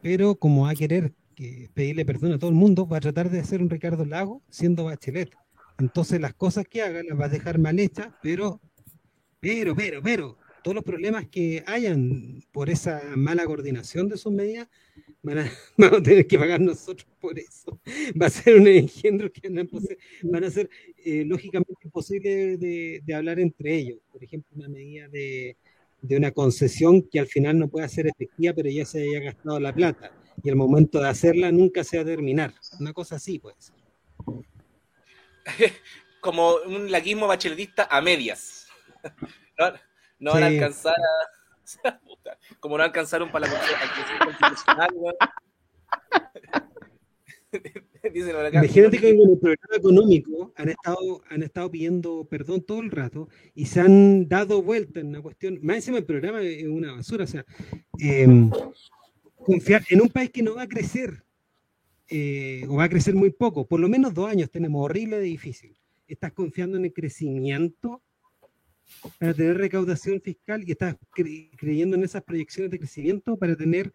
[0.00, 3.30] pero como va a querer que pedirle perdón a todo el mundo, va a tratar
[3.30, 5.30] de hacer un Ricardo Lago siendo Bachelet.
[5.78, 8.60] Entonces las cosas que haga las va a dejar mal hechas, pero,
[9.40, 14.68] pero, pero, pero, todos los problemas que hayan por esa mala coordinación de sus medidas,
[15.22, 15.38] van
[15.78, 17.80] a, tener que pagar nosotros por eso.
[18.20, 20.68] Va a ser un engendro que van a, ser
[21.04, 23.98] eh, lógicamente imposible de, hablar entre ellos.
[24.10, 25.56] Por ejemplo, una medida de,
[26.10, 29.74] una concesión que al final no puede ser efectiva, pero ya se haya gastado la
[29.74, 30.12] plata.
[30.42, 32.54] Y el momento de hacerla nunca se va a terminar.
[32.80, 33.72] Una cosa así, pues.
[36.20, 38.66] como un laguismo bacheletista a medias.
[39.58, 39.70] No,
[40.22, 41.32] no van a alcanzar a.
[42.60, 43.60] Como no alcanzaron para la
[44.24, 45.14] constitucional, weón.
[48.14, 52.90] Dicen Imagínate que en el programa económico han estado, han estado pidiendo perdón todo el
[52.90, 55.58] rato y se han dado vuelta en una cuestión.
[55.62, 57.24] Más encima el programa es una basura.
[57.24, 57.44] O sea,
[57.98, 58.50] em,
[59.44, 61.22] confiar en un país que no va a crecer
[62.08, 65.24] eh, o va a crecer muy poco, por lo menos dos años tenemos horrible de
[65.24, 65.76] difícil.
[66.08, 68.02] Estás confiando en el crecimiento
[69.18, 73.92] para tener recaudación fiscal y estás cre- creyendo en esas proyecciones de crecimiento para tener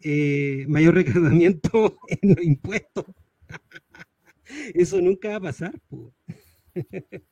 [0.00, 3.04] eh, mayor recaudamiento en los impuestos.
[4.74, 5.78] Eso nunca va a pasar.
[5.88, 6.12] po.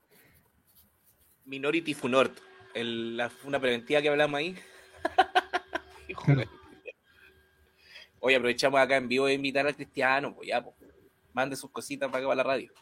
[1.44, 2.37] Minority Funort,
[2.74, 4.55] el- la funa preventiva que hablamos ahí.
[6.24, 6.50] Claro.
[8.20, 10.74] Oye, aprovechamos acá en vivo de invitar al cristiano, pues ya, pues.
[11.35, 12.72] Mande sus cositas para acá para la radio.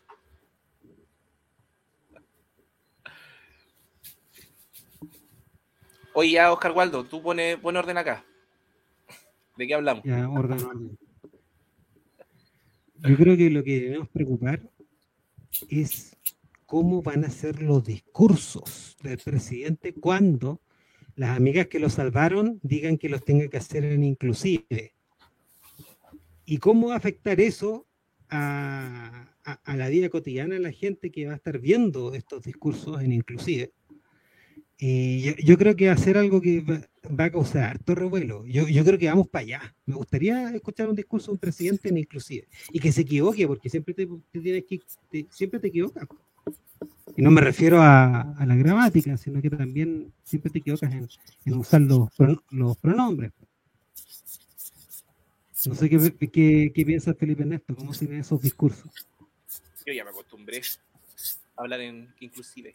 [6.15, 8.25] Oye, Oscar Waldo, tú pones pon orden acá.
[9.57, 10.05] ¿De qué hablamos?
[10.39, 10.99] Orden.
[13.09, 14.61] Yo creo que lo que debemos preocupar
[15.69, 16.17] es
[16.67, 20.61] cómo van a ser los discursos del presidente cuando
[21.17, 24.95] las amigas que lo salvaron digan que los tenga que hacer en inclusive.
[26.45, 27.87] ¿Y cómo va a afectar eso
[28.29, 32.43] a, a- a la vida cotidiana de la gente que va a estar viendo estos
[32.45, 33.73] discursos en inclusive?
[34.85, 38.45] Y yo, creo que ser algo que va, a causar harto revuelo.
[38.47, 39.77] Yo, yo creo que vamos para allá.
[39.87, 42.49] Me gustaría escuchar un discurso de un presidente en inclusive.
[42.73, 44.81] Y que se equivoque, porque siempre te, tienes que,
[45.31, 46.09] siempre te equivocas.
[47.17, 51.81] Y no me refiero a, la gramática, sino que también siempre te equivocas en, usar
[51.83, 52.09] los,
[52.51, 53.31] los pronombres.
[55.65, 58.91] No sé qué, qué, qué piensa Felipe Ernesto, cómo se esos discursos.
[59.87, 60.61] Yo ya me acostumbré
[61.57, 62.75] a hablar en inclusive.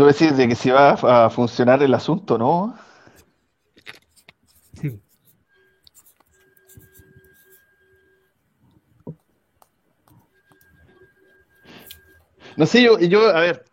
[0.00, 2.74] Tú decís de que si va a funcionar el asunto, ¿no?
[4.80, 5.00] Sí.
[12.56, 13.64] No sé, yo, yo, a ver,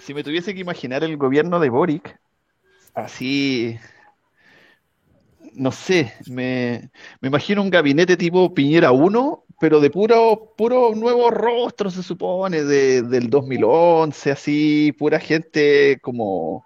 [0.00, 2.18] si me tuviese que imaginar el gobierno de Boric,
[2.94, 3.78] así,
[5.54, 6.90] no sé, me,
[7.20, 12.64] me imagino un gabinete tipo Piñera 1, pero de puro, puro nuevo rostro, se supone,
[12.64, 16.64] de, del 2011, así, pura gente como,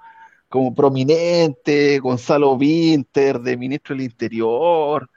[0.48, 5.10] como prominente, Gonzalo Winter, de ministro del Interior,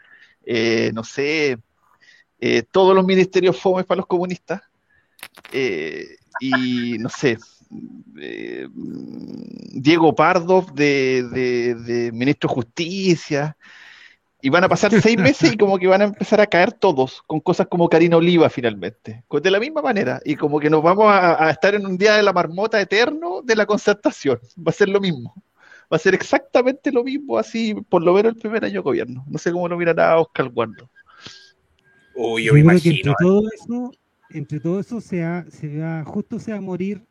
[0.46, 1.60] eh, no sé,
[2.40, 4.62] eh, todos los ministerios fomes para los comunistas.
[5.54, 7.38] Eh, y no sé,
[9.74, 13.58] Diego Pardo de, de- de ministro de Justicia,
[14.42, 17.24] y van a pasar seis meses y como que van a empezar a caer todos
[17.28, 21.08] con cosas como Karina Oliva finalmente, de la misma manera, y como que nos vamos
[21.08, 24.74] a, a estar en un día de la marmota eterno de la concertación, va a
[24.74, 25.34] ser lo mismo.
[25.92, 29.24] Va a ser exactamente lo mismo, así por lo menos el primer año de gobierno.
[29.26, 30.90] No sé cómo lo mirará Oscar Waldo.
[32.14, 33.12] Uy, yo Yo me imagino.
[33.12, 33.92] entre todo eso,
[34.32, 37.06] entre todo eso se va, se va, justo se va a morir,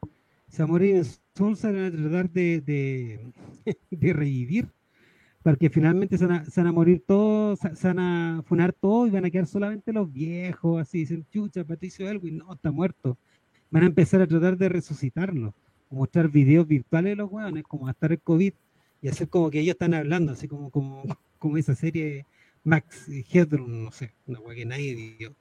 [0.48, 3.20] se va a morir en Souls, se van a tratar de, de,
[3.90, 4.68] de revivir,
[5.46, 8.72] porque finalmente se van, a, se van a morir todos, se, se van a funar
[8.72, 12.72] todos y van a quedar solamente los viejos, así dicen, chucha, Patricio Elwin, no, está
[12.72, 13.16] muerto.
[13.70, 15.54] Van a empezar a tratar de resucitarlo,
[15.88, 18.52] mostrar videos virtuales de los hueones, como hasta el COVID,
[19.02, 21.04] y hacer como que ellos están hablando, así como, como,
[21.38, 22.26] como esa serie
[22.64, 25.36] Max Headroom, no sé, una hueá que nadie vio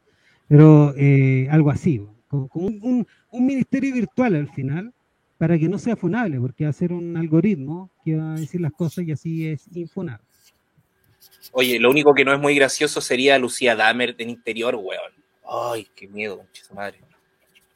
[0.47, 4.93] pero eh, algo así, como, como un, un- un ministerio virtual al final,
[5.37, 8.61] para que no sea funable, porque va a ser un algoritmo que va a decir
[8.61, 10.23] las cosas y así es infunable.
[11.51, 15.11] Oye, lo único que no es muy gracioso sería Lucía Dahmer en interior, weón.
[15.47, 16.99] Ay, qué miedo, su madre.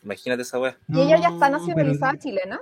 [0.03, 0.77] Imagínate esa weá.
[0.87, 2.59] Y ella ya está nacionalizada pero- chilena.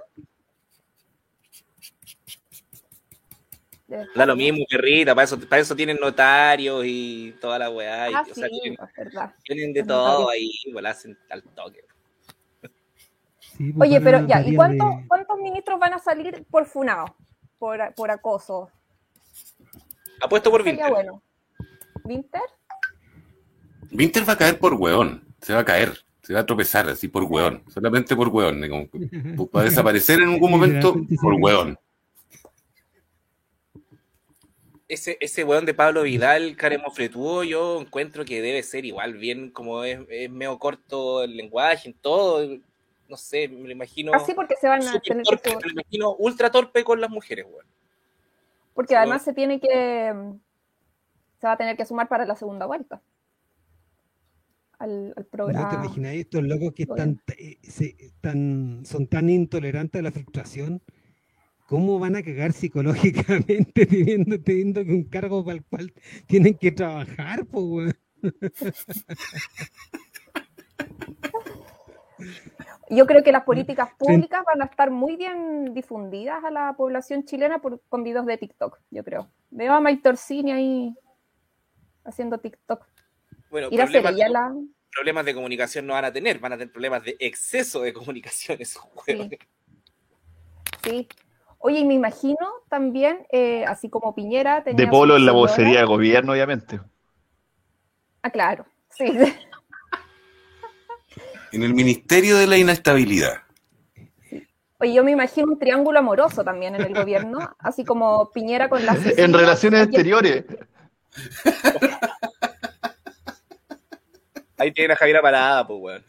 [4.15, 8.10] Da lo mismo, perrita, para eso, para eso tienen notarios y toda la weá.
[8.10, 9.33] y- Ah, o sea, sí, tienen, verdad.
[9.45, 10.51] tienen de todo notarios.
[10.65, 11.86] ahí, la hacen al toque.
[13.57, 17.15] Sí, pues, Oye, pero ya, ¿y cuántos, de- cuántos ministros van a salir por funado?
[17.57, 18.69] Por, por acoso.
[20.21, 20.89] Apuesto por Vinter.
[20.91, 21.21] bueno.
[22.03, 22.41] ¿Winter?
[23.91, 25.23] Winter va a caer por weón.
[25.41, 25.97] Se va a caer.
[26.21, 27.63] Se va a tropezar así por weón.
[27.69, 28.61] Solamente por weón.
[28.69, 29.09] como- pues,
[29.55, 31.79] va a desaparecer en algún momento por weón.
[34.87, 39.49] Ese, ese weón de Pablo Vidal, Caremo Fretuo, yo encuentro que debe ser igual, bien
[39.51, 42.57] como es, es medio corto el lenguaje, en todo.
[43.09, 44.13] No sé, me lo imagino.
[44.13, 47.09] Así porque se van a tener torpe, que me lo imagino ultra torpe con las
[47.09, 47.65] mujeres, weón.
[48.73, 50.13] Porque además se tiene que.
[51.39, 53.01] Se va a tener que sumar para la segunda vuelta.
[54.79, 55.73] Al, al ¿No te programa.
[55.73, 57.95] imagináis estos locos que están, eh, se-
[58.83, 60.81] son tan intolerantes a la frustración?
[61.67, 65.93] ¿Cómo van a cagar psicológicamente teniendo, teniendo que un cargo para el cual
[66.27, 67.97] tienen que trabajar, po, weón?
[72.89, 77.26] Yo creo que las políticas públicas van a estar muy bien difundidas a la población
[77.26, 79.30] chilena por, con videos de TikTok, yo creo.
[79.50, 80.95] Veo a Mike Torsini ahí
[82.06, 82.86] haciendo TikTok.
[83.50, 84.56] Bueno, Ir problemas, la.
[84.91, 88.58] problemas de comunicación no van a tener, van a tener problemas de exceso de comunicación
[88.62, 89.39] esos weones.
[90.84, 91.08] Sí.
[91.60, 92.38] Oye, y me imagino
[92.69, 94.86] también, eh, así como Piñera tenía.
[94.86, 96.80] De polo en la vocería de gobierno, obviamente.
[98.21, 98.65] Ah, claro.
[98.89, 99.06] Sí.
[101.51, 103.43] En el Ministerio de la Inestabilidad.
[104.79, 108.86] Oye, yo me imagino un triángulo amoroso también en el gobierno, así como Piñera con
[108.86, 110.45] la En relaciones exteriores.
[114.60, 116.03] Ahí tienen a Javiera Parada, pues weón.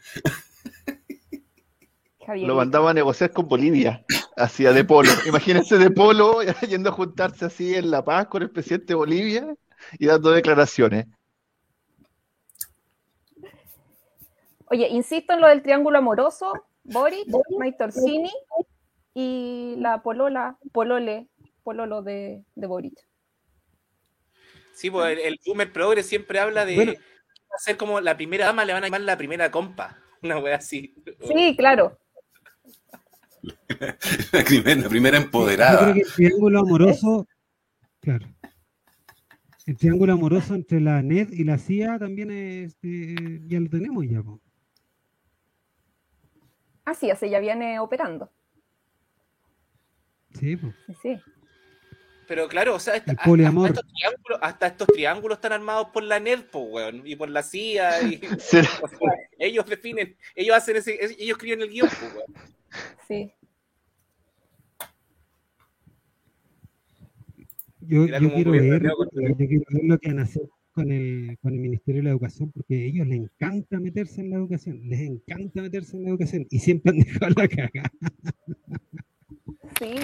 [2.25, 2.47] Javier.
[2.47, 4.03] Lo mandaba a negociar con Bolivia,
[4.37, 5.11] hacia de polo.
[5.27, 9.55] Imagínense de polo yendo a juntarse así en La Paz con el presidente de Bolivia
[9.97, 11.05] y dando declaraciones.
[14.69, 16.53] Oye, insisto en lo del triángulo amoroso,
[16.83, 17.27] Boric,
[17.59, 18.31] Mike Torsini
[19.13, 21.27] y la polola, polole,
[21.63, 22.93] pololo de, de Boric.
[24.73, 26.93] Sí, pues el, el boomer progre siempre habla de Bueno.
[27.57, 29.97] ser como la primera dama, le van a llamar la primera compa.
[30.21, 30.93] Una wea así.
[31.27, 31.97] Sí, claro.
[34.33, 35.79] La primera, la primera Yo empoderada.
[35.79, 37.27] creo que el triángulo amoroso,
[38.01, 38.27] claro.
[39.65, 44.05] El triángulo amoroso entre la NED y la CIA también es, eh, ya lo tenemos
[44.09, 44.41] ya, po.
[46.89, 48.31] Así, así ya viene operando.
[50.33, 50.73] Sí, po.
[50.87, 51.21] Sí, sí.
[52.27, 56.19] Pero claro, o sea, hasta, hasta estos triángulos, hasta estos triángulos están armados por la
[56.19, 58.01] NED, pues, weón, y por la CIA.
[58.01, 62.33] Y, Se- o sea, ellos definen, ellos hacen ese, ellos escriben el guion, pues, weón.
[63.07, 63.33] sí.
[67.81, 70.41] Yo, yo quiero ver, yo quiero ver lo que van a hacer
[70.79, 74.29] con el, con el Ministerio de la Educación, porque a ellos les encanta meterse en
[74.29, 77.91] la educación, les encanta meterse en la educación y siempre han dejado la cagada.
[79.77, 79.95] Sí.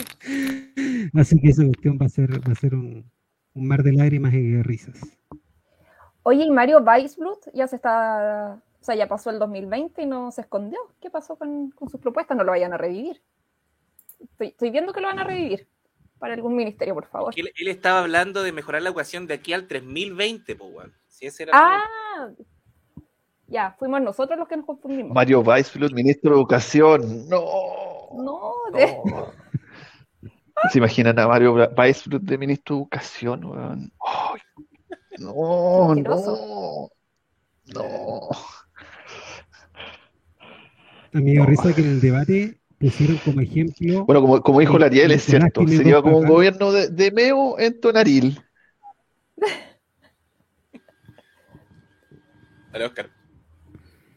[1.14, 3.10] Así que esa cuestión va a ser, va a ser un,
[3.54, 5.00] un mar de lágrimas y de risas.
[6.24, 10.30] Oye, y Mario Weisblut ya se está, o sea, ya pasó el 2020 y no
[10.32, 10.80] se escondió.
[11.00, 12.36] ¿Qué pasó con, con sus propuestas?
[12.36, 13.22] No lo vayan a revivir.
[14.20, 15.70] Estoy, estoy viendo que lo van a revivir
[16.20, 17.34] para algún ministerio, por favor.
[17.36, 20.94] Él, él estaba hablando de mejorar la educación de aquí al 3020, pues, weón.
[21.08, 22.30] Si ese era Ah,
[23.48, 25.14] ya, fuimos nosotros los que nos confundimos.
[25.14, 27.30] Mario Weisflut, ministro de Educación.
[27.30, 27.44] No.
[28.16, 29.28] No, de- no.
[30.72, 33.46] ¿Se imaginan a Mario Weisflut de ministro de Educación?
[33.46, 33.92] weón?
[34.04, 34.42] Ay,
[35.20, 36.90] no, no.
[37.74, 38.30] No.
[41.14, 44.78] A mí me risa que en el debate pusieron como ejemplo Bueno, como, como dijo
[44.78, 45.68] la Ariel, es cierto.
[45.68, 48.40] Sería como un gobierno de, de meo en Tonaril.
[52.72, 53.10] Dale, Oscar.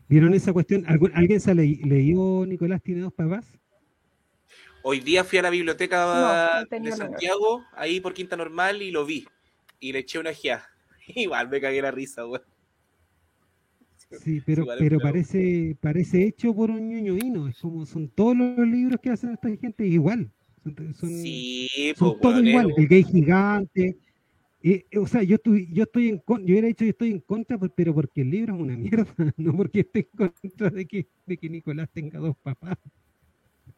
[0.09, 0.85] ¿Vieron esa cuestión?
[0.89, 3.45] ¿Algún- ¿Alguien se le, leyó Nicolás tiene dos papás?
[4.83, 6.97] Hoy día fui a la biblioteca No, no he de.
[6.97, 9.27] Santiago, ahí por Quinta Normal, y lo vi.
[9.81, 10.65] Y le eché una guía.
[11.07, 12.43] Igual me cagué la risa, weón.
[14.11, 18.59] Sí, pero, pero pero- parece, parece hecho por un ñoño Es como son todos los
[18.67, 20.31] libros que hacen esta gente igual.
[20.65, 22.75] Son, son- Sí, son pues, todos weón, igual.
[22.77, 23.97] El gay gigante.
[24.61, 27.11] Eh, eh, o sea, yo estoy, yo estoy en contra, yo hubiera dicho que estoy
[27.13, 29.07] en contra, pero porque el libro es una mierda,
[29.37, 32.77] no porque esté en contra de que, de que Nicolás tenga dos papás.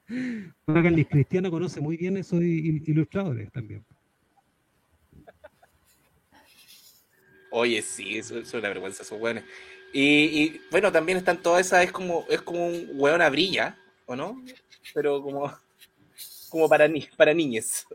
[0.09, 3.85] Bueno, Carlos Cristiano conoce muy bien esos il- ilustradores también.
[7.53, 9.45] Oye, sí, eso, eso es una vergüenza, esos weones.
[9.93, 10.03] Y,
[10.43, 13.77] y, bueno, también están todas esas, es como, es como un weón a brilla,
[14.07, 14.41] ¿o no?
[14.95, 15.53] Pero como,
[16.49, 17.87] como para, ni, para niñes.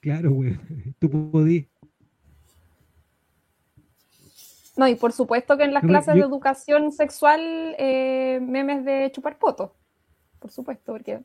[0.00, 0.58] Claro, güey.
[0.98, 1.66] Tú podís.
[4.76, 8.84] No, y por supuesto que en las No, clases yo- de educación sexual, eh, memes
[8.84, 9.74] de chupar poto.
[10.38, 11.20] Por supuesto, porque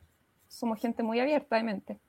[0.50, 2.00] somos gente muy abierta de mente.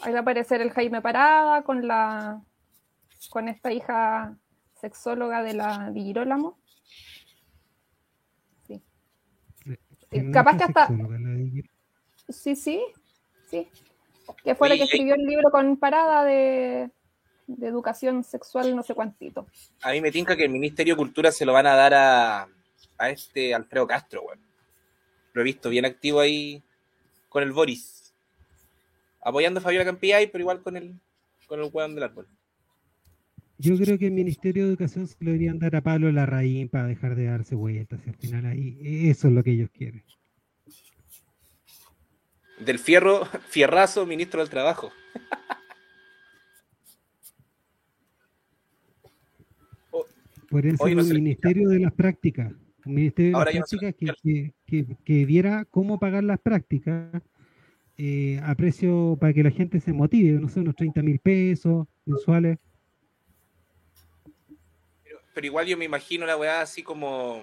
[0.00, 2.42] Ahí va a aparecer el Jaime Parada con la
[3.34, 4.36] con esta hija
[4.80, 6.56] sexóloga de la Di Girolamo.
[8.64, 8.80] Sí.
[10.12, 10.88] No capaz que hasta-
[12.28, 12.80] Sí, sí,
[13.50, 13.68] sí.
[14.44, 16.90] Que fue la que escribió el libro con Parada de,
[17.48, 19.48] de educación sexual no sé cuántito.
[19.82, 22.48] A mí me tinca que el Ministerio de Cultura se lo van a dar a,
[22.98, 24.40] a este Alfredo Castro, weón.
[25.32, 26.62] Lo he visto bien activo ahí
[27.28, 28.14] con el Boris.
[29.20, 31.00] Apoyando a Fabiola Campillay, pero igual con el,
[31.48, 32.28] con el weón del árbol.
[33.58, 36.86] Yo creo que el Ministerio de Educación se lo deberían dar a Pablo Larraín para
[36.86, 38.00] dejar de darse vueltas.
[38.04, 38.78] y al final ahí,
[39.08, 40.02] eso es lo que ellos quieren.
[42.64, 44.92] Del Fierro, Fierrazo, ministro del Trabajo.
[50.50, 52.52] Por eso no le Ministerio de las Prácticas.
[52.84, 57.10] Un Ministerio de las no Prácticas que, que, que, que viera cómo pagar las prácticas
[57.96, 61.86] eh, a precio para que la gente se motive, no sé, unos 30 mil pesos
[62.04, 62.58] mensuales.
[65.34, 67.42] Pero, igual yo me imagino la weá así como,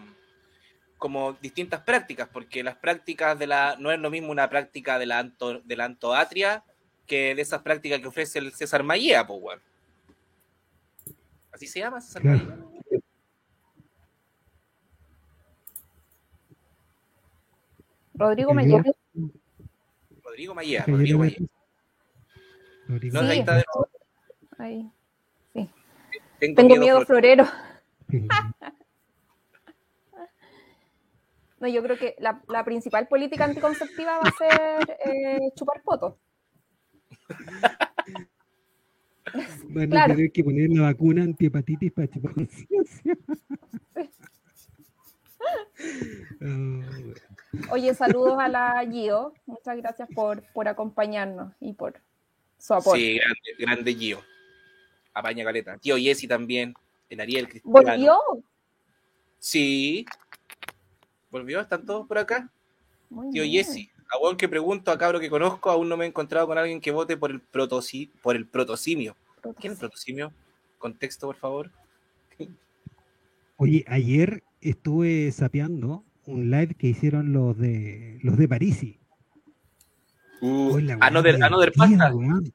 [0.98, 3.76] como distintas prácticas, porque las prácticas de la.
[3.80, 6.64] no es lo mismo una práctica de la, anto, de la antoatria
[7.06, 9.60] que de esas prácticas que ofrece el César Mayea, pues weón.
[11.52, 12.72] ¿Así se llama César Claro.
[20.24, 21.24] Rodrigo viera- Rodrigo.
[22.88, 23.28] Rodrigo No, Sí.
[23.32, 23.90] ahí está de nuevo.
[24.58, 24.92] Ahí.
[26.40, 27.06] Tengo, Tengo miedo, Flor.
[27.06, 27.46] florero.
[31.60, 36.18] No, yo creo que la, la principal política anticonceptiva va a ser eh, chupar poto.
[39.70, 40.14] Van Claro.
[40.14, 43.16] a tener que poner la vacuna antihepatitis para chupar conciencia.
[47.72, 49.34] Oye, saludos a la Gio.
[49.46, 52.02] Muchas gracias por, por acompañarnos y por
[52.58, 52.96] su apoyo.
[53.00, 54.20] Sí, grande, grande Gio.
[55.14, 55.78] Apaña caleta.
[55.78, 56.74] Tío Jesse también.
[57.12, 57.74] El Ariel Cristiano.
[57.74, 58.18] ¿Volvió?
[59.38, 60.06] Sí.
[61.30, 61.60] ¿Volvió?
[61.60, 62.50] ¿Están todos por acá?
[63.10, 63.66] Muy Tío bien.
[63.66, 63.92] Jesse.
[64.14, 66.80] A weón que pregunto, a cabro que conozco, aún no me he encontrado con alguien
[66.80, 69.18] que vote por el protosi por el protosimio.
[69.60, 70.34] ¿Quién es el protosimio?
[70.78, 71.72] Contexto, por favor.
[73.58, 79.00] Oye, ayer estuve sapeando un live que hicieron los de los de Parisi.
[80.40, 82.52] Uh, la weá Another, Another divertida, Pasta.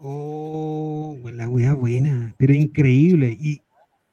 [0.00, 3.36] Oh, la weá buena, pero increíble.
[3.40, 3.62] Y,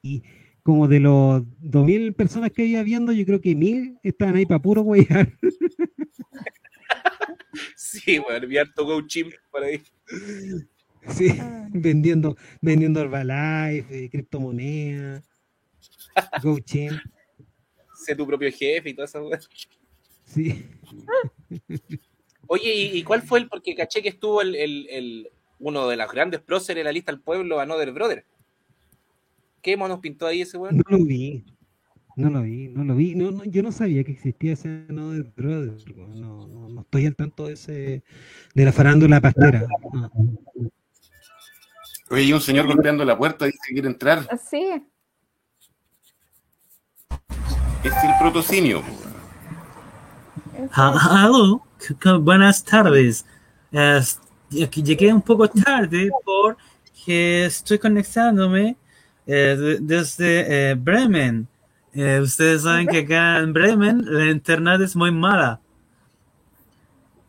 [0.02, 0.24] y
[0.64, 4.62] como de los 2000 personas que había viendo, yo creo que 1000 estaban ahí para
[4.62, 5.32] puro weyar.
[7.78, 9.82] Sí, weón, vi harto Go Chimp por ahí.
[11.08, 11.30] Sí,
[11.72, 15.24] vendiendo, vendiendo Herbalife, eh, criptomonedas,
[16.44, 17.00] GoChain.
[18.06, 19.40] Sé tu propio jefe y toda esa weón.
[20.26, 20.66] Sí.
[22.48, 23.48] Oye, ¿y, y cuál fue el?
[23.48, 25.30] Porque caché que estuvo el, el- el-
[25.60, 28.26] uno de los grandes próceres de la lista del pueblo, Another Brother.
[29.62, 30.78] ¿Qué monos pintó ahí ese weón?
[30.78, 31.43] No lo vi.
[32.18, 33.14] No lo vi, no lo vi.
[33.16, 35.76] No, no, yo no sabía que existía ese Another Brother.
[35.97, 38.03] No, no, no estoy al tanto de ese
[38.53, 39.68] de la farándula pastera.
[39.91, 40.12] No.
[42.12, 44.28] Oye, hay un señor golpeando la puerta, dice que quiere entrar.
[44.49, 44.82] Sí,
[47.84, 48.80] Es el protosimio.
[48.80, 50.70] eso.
[50.74, 51.49] Ah,
[51.80, 53.26] c- buenas tardes.
[54.84, 58.76] Llegué un poco tarde porque estoy conectándome
[59.28, 61.47] eh, de- desde eh, Bremen.
[61.93, 65.60] Eh, ustedes saben que acá en Bremen la internet es muy mala.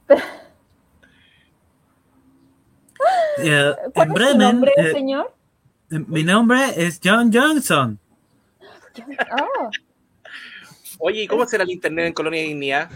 [3.38, 5.34] Eh, ¿Cuál en es su Bremen, nombre, eh, señor?
[5.90, 7.98] Eh, Mi nombre es John Johnson.
[9.30, 9.68] Ah,
[10.98, 12.90] Oye, ¿y cómo será el internet en Colonia de Dignidad?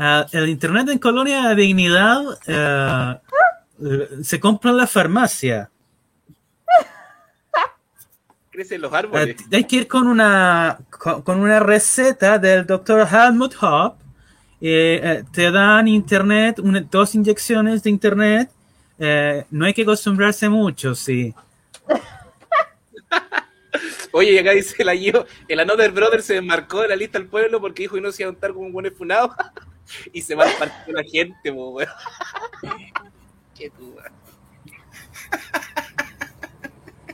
[0.00, 3.18] Ah, el internet en Colonia de Dignidad eh,
[4.22, 5.68] se compra en la farmacia.
[8.50, 13.54] Crecen los Eh, hay que ir con una, con, con una receta del doctor Helmut
[13.60, 14.00] Hopp.
[14.60, 18.50] Eh, eh, te dan internet, una- dos inyecciones de internet.
[19.00, 21.34] Eh, no hay que acostumbrarse mucho, sí.
[24.12, 27.28] Oye, y acá dice el Gio, el Another Brother se desmarcó de la lista del
[27.28, 29.34] pueblo porque dijo que no se iba a juntar con un buen efunado
[30.12, 31.90] y se mal partió la gente, po, weón.
[33.56, 33.72] Qué.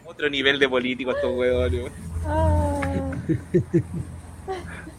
[0.04, 1.90] Otro nivel de político estos weones.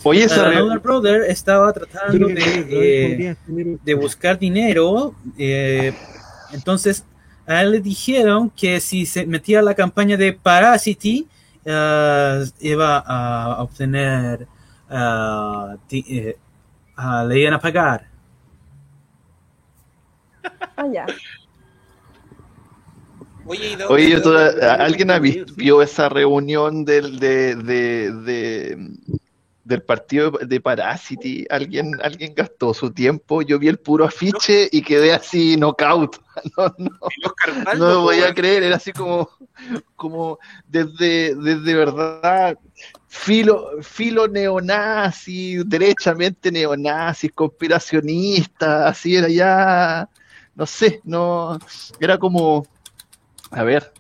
[0.04, 3.36] Oye, esa Another Brother estaba tratando de, eh,
[3.84, 5.16] de buscar dinero.
[5.38, 5.94] eh,
[6.52, 7.04] entonces,
[7.48, 11.28] a él le dijeron que si se metía a la campaña de Parasity,
[11.66, 14.48] eh, iba a obtener,
[15.88, 16.38] ti- eh,
[16.96, 18.08] ah, le iban a pagar.
[20.78, 21.06] Ah, ya.
[23.48, 28.90] Oye, ¿y dónde- Oye, toda- ¿alguien ha visto, vio esa reunión del, de, de, de-
[29.66, 31.46] del partido de Parasity?
[31.50, 33.42] ¿Alguien, alguien gastó su tiempo?
[33.42, 36.18] Yo vi el puro afiche y quedé así knockout.
[36.58, 39.30] No, no, no voy a creer, era así como,
[39.96, 40.38] como
[40.68, 42.60] desde, desde verdad,
[43.08, 50.10] filo, filo neonazi, derechamente neonazis, conspiracionistas, así era ya,
[50.56, 51.58] no sé, no,
[52.02, 52.68] era como,
[53.52, 53.94] a ver,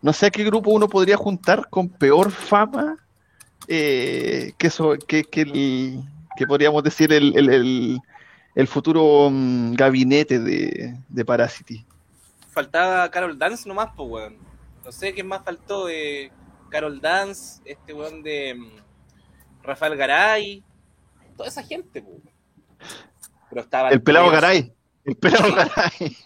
[0.00, 2.96] no sé a qué grupo uno podría juntar con peor fama
[3.68, 6.02] eh, que, eso, que, que, el-
[6.36, 8.00] que podríamos decir el, el,
[8.54, 11.84] el- futuro mm, gabinete de, de Parasity.
[12.50, 14.36] Faltaba Carol Dance nomás, pues, weón.
[14.84, 16.32] No sé quién más faltó de
[16.70, 20.64] Carol Dance, este weón de mm, Rafael Garay,
[21.36, 22.18] toda esa gente, pues.
[23.50, 24.72] Pero estaba El pelado Garay.
[25.04, 26.16] El pelado Garay.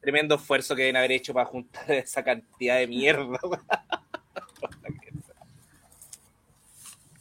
[0.00, 3.38] Tremendo esfuerzo que deben haber hecho para juntar esa cantidad de mierda.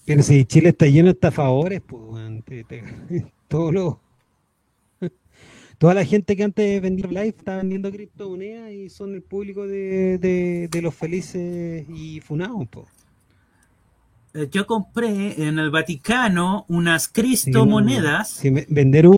[0.06, 2.84] Pero si Chile está lleno de estafadores, pues, te- te-
[3.47, 3.99] todo lo-
[5.78, 10.18] toda la gente que antes vendía live está vendiendo criptomonedas y son el público de,
[10.18, 12.88] de- de los felices y funados, pues.
[14.51, 19.18] Yo compré en el Vaticano unas Sí, no, si ve- vender un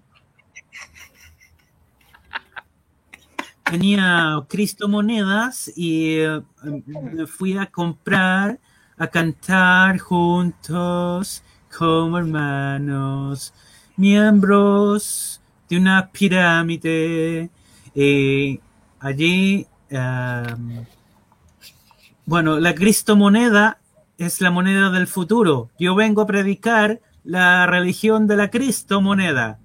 [3.64, 8.60] tenía cristomonedas y eh, me fui a comprar,
[8.98, 11.44] a cantar juntos
[11.78, 13.54] como hermanos,
[13.98, 17.50] miembros de una pirámide.
[17.94, 18.60] Y
[19.00, 20.86] allí, em,
[22.26, 23.80] bueno, la cristomoneda
[24.18, 25.70] es la moneda del futuro.
[25.78, 29.60] Yo vengo a predicar la religión de la cristomoneda.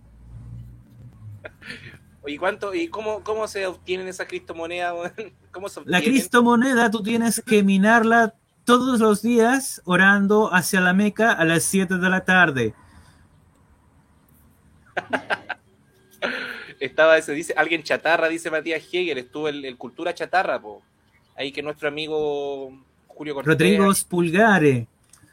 [2.27, 5.13] ¿Y cuánto, y cómo, cómo se obtienen esas criptomonedas?
[5.53, 6.03] ¿Cómo se La obtienen?
[6.03, 8.35] cristomoneda tú tienes que minarla
[8.79, 12.75] todos los días orando hacia la Meca a las 7 de la tarde.
[16.81, 20.83] Estaba ese, dice, alguien chatarra, dice Matías Hegel, estuvo el, el Cultura Chatarra, po.
[21.37, 22.71] Ahí que nuestro amigo
[23.07, 23.53] Julio Cortés.
[23.53, 24.87] Rodrigo Pulgare.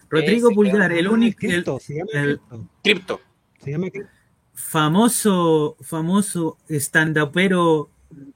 [0.09, 3.21] Rodrigo Ese, Pulgare, el único, el cripto, se llama el- cripto, Cripto.
[3.63, 4.09] se llama cripto.
[4.53, 7.89] famoso, famoso stand-upero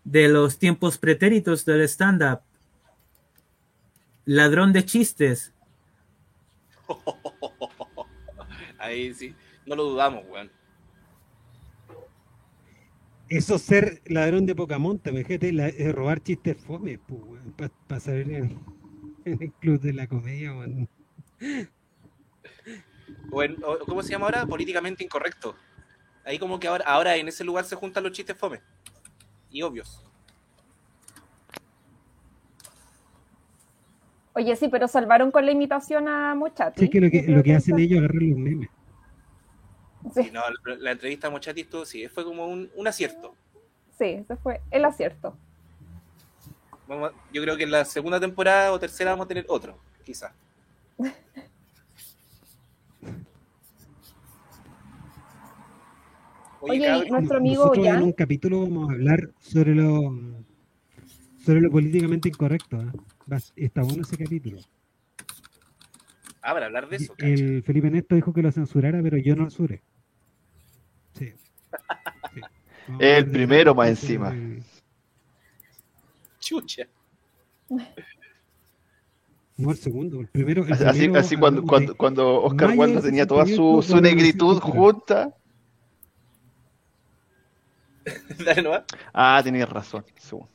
[0.03, 2.41] de los tiempos pretéritos del stand-up.
[4.25, 5.53] Ladrón de chistes.
[8.79, 10.51] Ahí sí, no lo dudamos, weón.
[13.29, 18.59] Eso ser ladrón de Pocamonte, imagínate, la- eh, robar chistes fome, pues, para salir en,
[19.25, 20.89] en el club de la comedia, weón.
[23.31, 24.45] O en- o- ¿Cómo se llama ahora?
[24.45, 25.55] Políticamente incorrecto.
[26.25, 28.61] Ahí como que ahora, ahora en ese lugar se juntan los chistes fome.
[29.49, 30.03] Y obvios.
[34.33, 36.79] Oye, sí, pero salvaron con la imitación a Mochati.
[36.79, 38.69] Sí, es que lo que, lo que hacen ellos es agarrar los memes.
[40.13, 43.35] Sí, no, la, la entrevista a Mochati estuvo, sí, fue como un, un acierto.
[43.97, 45.35] sí, ese fue el acierto.
[46.87, 50.31] Vamos yo creo que en la segunda temporada o tercera vamos a tener otro, quizás.
[56.61, 60.15] Oye, cabrón, nuestro amigo Nosotros en Jan, un capítulo vamos a hablar sobre lo
[61.43, 62.77] sobre lo políticamente incorrecto.
[62.77, 62.91] ¿eh?
[63.55, 64.59] Está bueno ese capítulo.
[66.41, 67.27] ah, para hablar de eso, cacha.
[67.27, 69.81] El Felipe Neto dijo que lo censurara, pero yo no lo censuré.
[71.13, 71.33] Sí.
[72.99, 74.35] El primero más de- encima.
[76.39, 76.83] Chucha.
[79.57, 80.65] No, el segundo, el primero.
[80.65, 83.81] el Así, así, primero así cuando, cuando, de- cuando Oscar Wilde tenía toda su, 68,
[83.83, 85.33] su negritud junta.
[88.45, 88.83] Dale nomás.
[89.13, 90.03] Ah, tenías razón.
[90.17, 90.49] Segundo.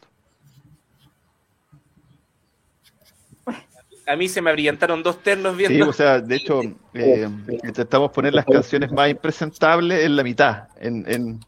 [4.07, 5.89] A mí se me abrillantaron dos ternos Sí, viendo.
[5.89, 6.61] o sea, de hecho,
[6.95, 7.29] eh,
[7.65, 10.69] intentamos poner las canciones más impresentables en la mitad.
[10.79, 11.41] En, en...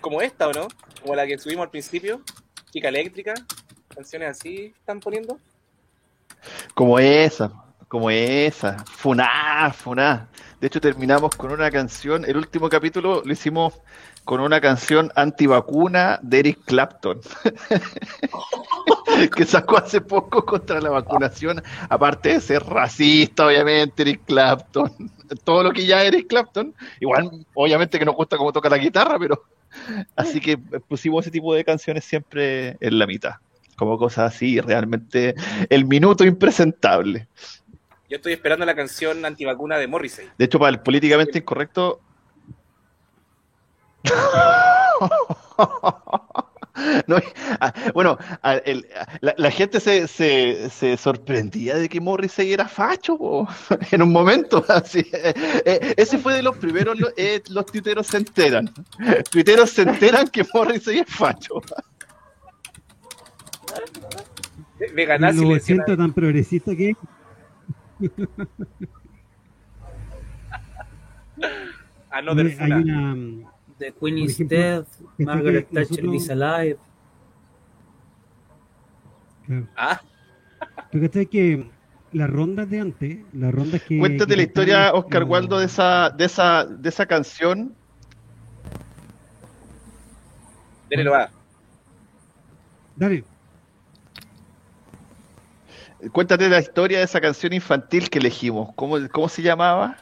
[0.00, 0.68] Como esta, ¿o no?
[1.00, 2.20] Como la que subimos al principio.
[2.70, 3.34] Chica eléctrica.
[3.94, 5.38] Canciones así están poniendo.
[6.74, 7.52] Como esa,
[7.88, 8.78] como esa.
[8.84, 10.28] Funá, funá.
[10.62, 12.24] De hecho, terminamos con una canción.
[12.24, 13.80] El último capítulo lo hicimos
[14.22, 17.20] con una canción antivacuna de Eric Clapton.
[19.36, 21.60] que sacó hace poco contra la vacunación.
[21.88, 24.92] Aparte de ser racista, obviamente, Eric Clapton.
[25.42, 26.72] Todo lo que ya Eric Clapton.
[27.00, 29.42] Igual, obviamente que nos gusta cómo toca la guitarra, pero.
[30.14, 33.34] Así que pusimos ese tipo de canciones siempre en la mitad.
[33.74, 35.34] Como cosas así, realmente
[35.68, 37.26] el minuto impresentable.
[38.12, 40.28] Yo estoy esperando la canción antivacuna de Morrissey.
[40.36, 41.98] De hecho, para el políticamente incorrecto.
[47.06, 47.16] No,
[47.60, 48.86] ah, bueno, ah, el-
[49.20, 53.46] la, la gente se, se, se sorprendía de que Morrissey era facho po,
[53.90, 54.64] en un momento.
[54.68, 55.34] Así, eh,
[55.66, 58.72] eh, ese fue de los primeros, eh, los tuiteros se enteran.
[59.30, 61.60] Tuiteros se enteran que Morrissey es facho.
[64.94, 66.96] Veganá Lo siento tan progresista que es.
[72.10, 72.76] Another hay Funa.
[72.76, 73.52] una.
[73.78, 74.84] The Queen Por is ejemplo, dead,
[75.18, 76.78] Margaret nosotros- Thatcher is alive.
[79.46, 79.66] claro.
[79.76, 80.00] Ah,
[80.92, 81.70] ¿Tú cachai que
[82.12, 83.98] las rondas de antes, las rondas que.
[83.98, 87.74] Cuéntate que la historia, cantaban Oscar Waldo, de esa, de esa, de esa canción.
[90.88, 91.30] dele nomás.
[92.96, 93.24] Dale.
[96.10, 98.72] Cuéntate la historia de esa canción infantil que elegimos.
[98.74, 99.96] ¿Cómo, cómo se llamaba?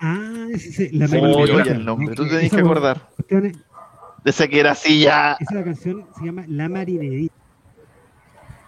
[0.00, 2.08] Ah, ese, ese, la ya el nombre.
[2.08, 2.14] ¿no?
[2.14, 3.08] Tú tenés que acordar.
[3.28, 5.36] De esa que era así ya.
[5.38, 7.34] Esa canción se llama La Marinerita.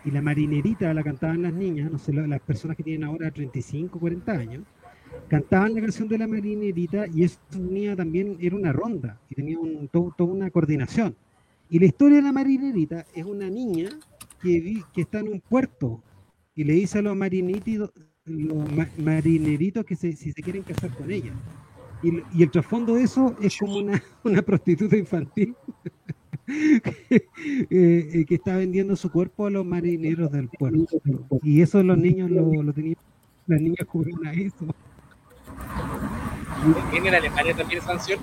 [0.05, 3.31] Y la marinerita la cantaban las niñas, no sé, la- las personas que tienen ahora
[3.31, 4.62] 35, 40 años,
[5.29, 9.59] cantaban la canción de la marinerita y eso tenía también, era una ronda y tenía
[9.59, 11.14] un, todo- toda una coordinación.
[11.68, 13.91] Y la historia de la marinerita es una niña
[14.41, 16.01] que, vi- que está en un puerto
[16.59, 17.92] y le dice a los marineritos,
[18.24, 21.30] los ma- marineritos que se- si se quieren casar con ella.
[22.02, 25.54] Y, el trasfondo de eso es como una, una prostituta infantil
[26.48, 30.84] eh, que está vendiendo su cuerpo a los marineros del puerto.
[31.44, 32.96] Y eso los niños lo, tenían,
[33.46, 34.66] las niñas jugaban a eso.
[36.90, 38.18] ¿Viene en Alemania también esa canción?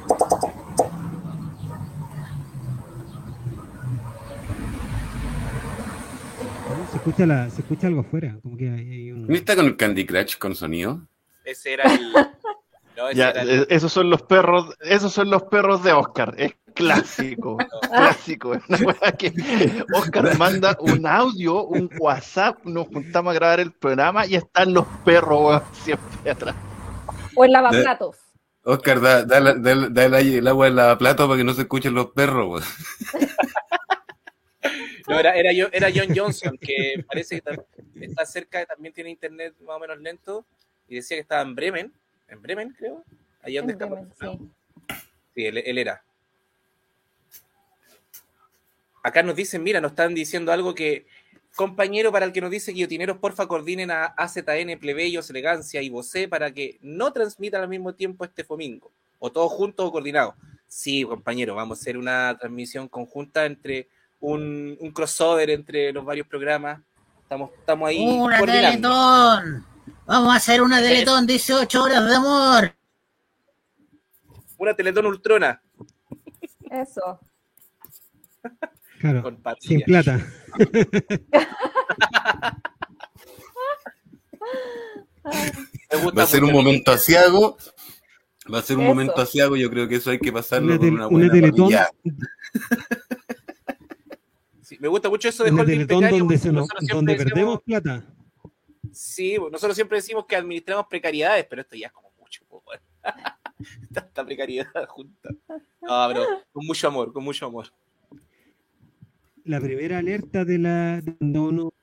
[6.69, 6.91] ¿no?
[6.91, 9.65] Se escucha la, se escucha algo afuera, como que hay, hay un ¿No está con
[9.65, 11.01] el Candy Crush con sonido?
[11.43, 12.11] Ese era el.
[12.97, 15.91] No, ese Ya, era el- eh, esos son los perros, esos son los perros de
[15.93, 16.33] Oscar.
[16.37, 17.57] Es clásico,
[17.91, 18.55] clásico.
[18.55, 19.31] Es una weá que
[19.93, 24.87] Oscar manda un audio, un WhatsApp, nos juntamos a grabar el programa y están los
[25.03, 26.55] perros weón, siempre atrás.
[27.35, 28.15] O el lavaplatos.
[28.63, 29.53] Oscar, da, da, da,
[29.89, 32.47] da el, el agua en la plata para que no se escuchen los perros.
[32.49, 32.63] weón.
[35.07, 39.53] No, era, era, yo- era John Johnson, que parece que está cerca, también tiene internet
[39.61, 40.45] más o menos lento,
[40.87, 41.93] y decía que estaba en Bremen,
[42.27, 43.03] en Bremen creo,
[43.41, 43.87] allá donde está.
[44.19, 44.49] Sí.
[45.35, 46.01] Sí, él, él era.
[49.03, 51.05] Acá nos dicen, mira, nos están diciendo algo que,
[51.55, 56.27] compañero, para el que nos dice guillotineros, porfa coordinen a AZN, plebeyos, elegancia y vocé
[56.27, 60.33] para que no transmitan al mismo tiempo este domingo, o todos juntos o coordinados.
[60.67, 63.87] Sí, compañero, vamos a hacer una transmisión conjunta entre
[64.25, 66.81] un, un crossover entre los varios programas.
[67.21, 68.39] Estamos, estamos ahí Una.
[68.41, 69.65] Teletón.
[70.05, 72.75] Vamos a hacer una Teletón 18 horas de amor.
[74.57, 75.61] Una Teletón Ultrona
[76.71, 77.19] Eso.
[78.99, 80.19] Claro, con sin plata.
[86.17, 87.57] Va a ser un momento asiago.
[88.53, 88.89] Va a ser un Eso.
[88.89, 89.55] momento asiago.
[89.55, 91.89] Yo creo que eso hay que pasarlo Una, con tel- una una buena teletón, parrillada.
[93.04, 93.04] Sí,
[94.85, 96.67] me gusta mucho eso de una Holding teletón Precario, donde, se nos-
[97.15, 98.05] decimos- perdemos plata.
[98.91, 102.43] Sí, nosotros siempre decimos que administramos precariedades, pero esto ya es como mucho.
[103.93, 105.29] Tanta precariedad junta.
[105.81, 107.67] No, pero con mucho amor, con mucho amor.
[109.43, 111.73] La primera alerta de la cuando uno-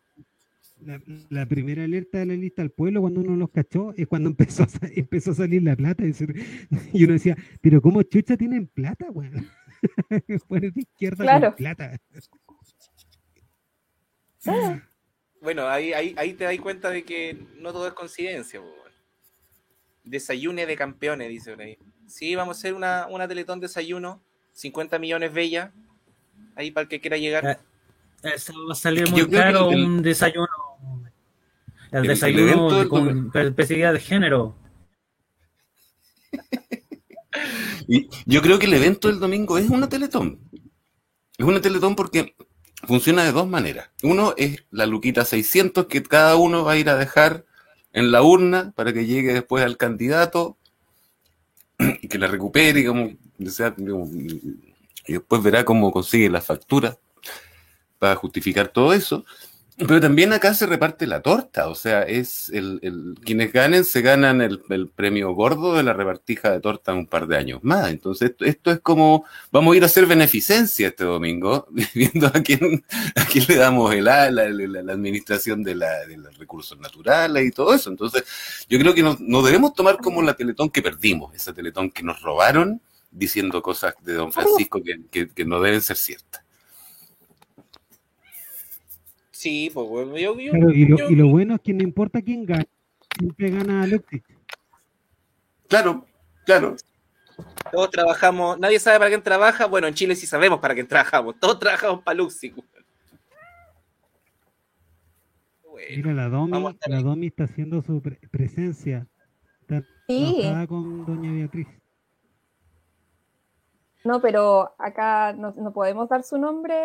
[0.84, 4.30] la, la primera alerta de la lista del pueblo cuando uno los cachó es cuando
[4.30, 6.04] empezó a, empezó a salir la plata
[6.92, 9.46] y, uno decía, pero ¿cómo chucha tienen plata, weón?
[10.48, 11.48] Bueno, de izquierda Claro.
[11.48, 11.98] con plata.
[15.40, 18.60] Bueno, ahí, ahí, ahí te das cuenta de que no todo es coincidencia.
[18.60, 18.66] po.
[20.04, 21.78] Desayune de campeones, dice por ahí.
[22.06, 24.20] Sí, vamos a hacer una, una teletón desayuno,
[24.52, 25.72] 50 millones bella.
[26.56, 27.46] Ahí para el que quiera llegar.
[27.46, 27.56] Eh,
[28.34, 30.48] Eso va a salir muy yo caro el- un desayuno.
[31.92, 34.56] El, el desayuno con perspectiva de género.
[37.88, 40.38] Y yo creo que el evento del domingo es una teletón.
[41.36, 42.36] Es una teletón porque
[42.86, 43.90] funciona de dos maneras.
[44.02, 47.44] Uno es la luquita 600 que cada uno va a ir a dejar
[47.92, 50.56] en la urna para que llegue después al candidato
[51.78, 52.80] y que la recupere,
[53.50, 54.08] sea, como-
[55.06, 56.96] y después verá cómo consigue la factura
[57.98, 59.24] para justificar todo eso.
[59.78, 64.02] Pero también acá se reparte la torta, o sea, es el, el- quienes ganen se
[64.02, 67.60] ganan el, el premio gordo de la repartija de torta en un par de años
[67.64, 67.90] más.
[67.90, 72.32] Entonces, esto, esto es como, vamos a ir a hacer beneficencia este domingo, viendo a
[72.32, 72.84] quién,
[73.16, 77.44] a quién le damos el la, la- la administración de, la- de los recursos naturales
[77.46, 77.88] y todo eso.
[77.90, 78.24] Entonces,
[78.68, 82.02] yo creo que no, no debemos tomar como la teletón que perdimos, esa teletón que
[82.02, 86.41] nos robaron diciendo cosas de don Francisco que, que- que no deben ser ciertas.
[89.42, 91.82] Sí, pues weón, yo, yo- Claro, y, lo, yo- y lo bueno es que no
[91.82, 92.68] importa quién gane,
[93.18, 94.22] siempre gana Alexis.
[95.68, 96.06] Claro,
[96.46, 96.76] claro.
[97.72, 99.66] todos trabajamos, nadie sabe para quién trabaja.
[99.66, 101.40] Bueno, en Chile sí sabemos para quién trabajamos.
[101.40, 102.50] Todos trabajamos para Luxi.
[102.50, 102.68] Bueno,
[105.96, 107.00] Mira, la Domi, la.
[107.02, 109.08] Domi está haciendo su pre- presencia.
[109.62, 111.66] Está Sí, con doña Beatriz.
[114.04, 116.76] no, pero acá no, no podemos dar su nombre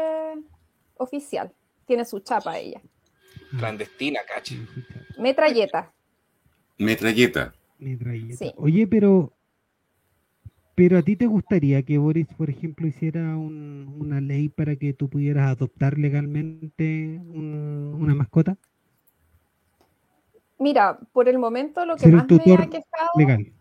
[0.95, 1.53] oficial.
[1.87, 2.81] Tiene su chapa ella.
[3.57, 4.59] clandestina, cachi.
[5.17, 5.91] Metralleta.
[6.77, 7.53] Metralleta.
[7.79, 8.35] Metralleta.
[8.35, 8.53] Sí.
[8.57, 9.33] Oye, pero
[10.75, 14.93] pero a ti te gustaría que Boris, por ejemplo, hiciera un- una ley para que
[14.93, 18.57] tú pudieras adoptar legalmente un- una mascota?
[20.59, 23.51] Mira, por el momento lo que Ser más me ha quejado, Legal.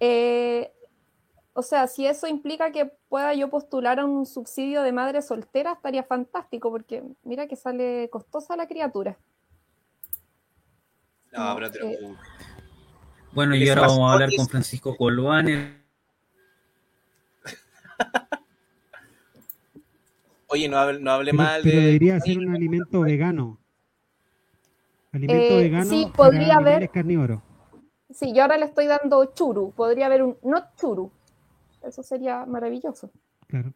[0.00, 0.72] eh,
[1.54, 5.72] o sea, si eso implica que pueda yo postular a un subsidio de madre soltera,
[5.72, 9.16] estaría fantástico, porque mira que sale costosa la criatura.
[11.32, 12.14] No, pero te- Eh,
[13.32, 15.48] Bueno, y ahora vamos a hablar con Francisco Colván.
[15.48, 15.80] el-
[20.48, 21.86] Oye, no hable, no hable Pero, mal pero de.
[21.86, 23.58] debería ser un alimento vegano.
[25.12, 27.40] Alimento Eh, vegano sí, podría haber- animales carnívoros.
[28.10, 31.10] Sí, yo ahora le estoy dando churu, podría haber un not churu.
[31.86, 33.10] Eso sería maravilloso.
[33.48, 33.72] Claro.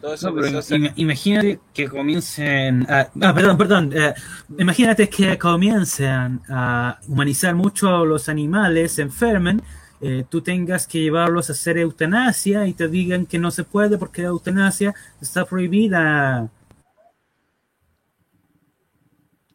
[0.00, 4.14] Todo eso, No, pero eso- im- imagínate que comiencen a, ah, perdón, perdón, eh,
[4.58, 9.60] imagínate que comiencen a humanizar mucho a los animales, se enfermen,
[10.00, 13.98] eh, tú tengas que llevarlos a hacer eutanasia y te digan que no se puede
[13.98, 16.48] porque la eutanasia está prohibida.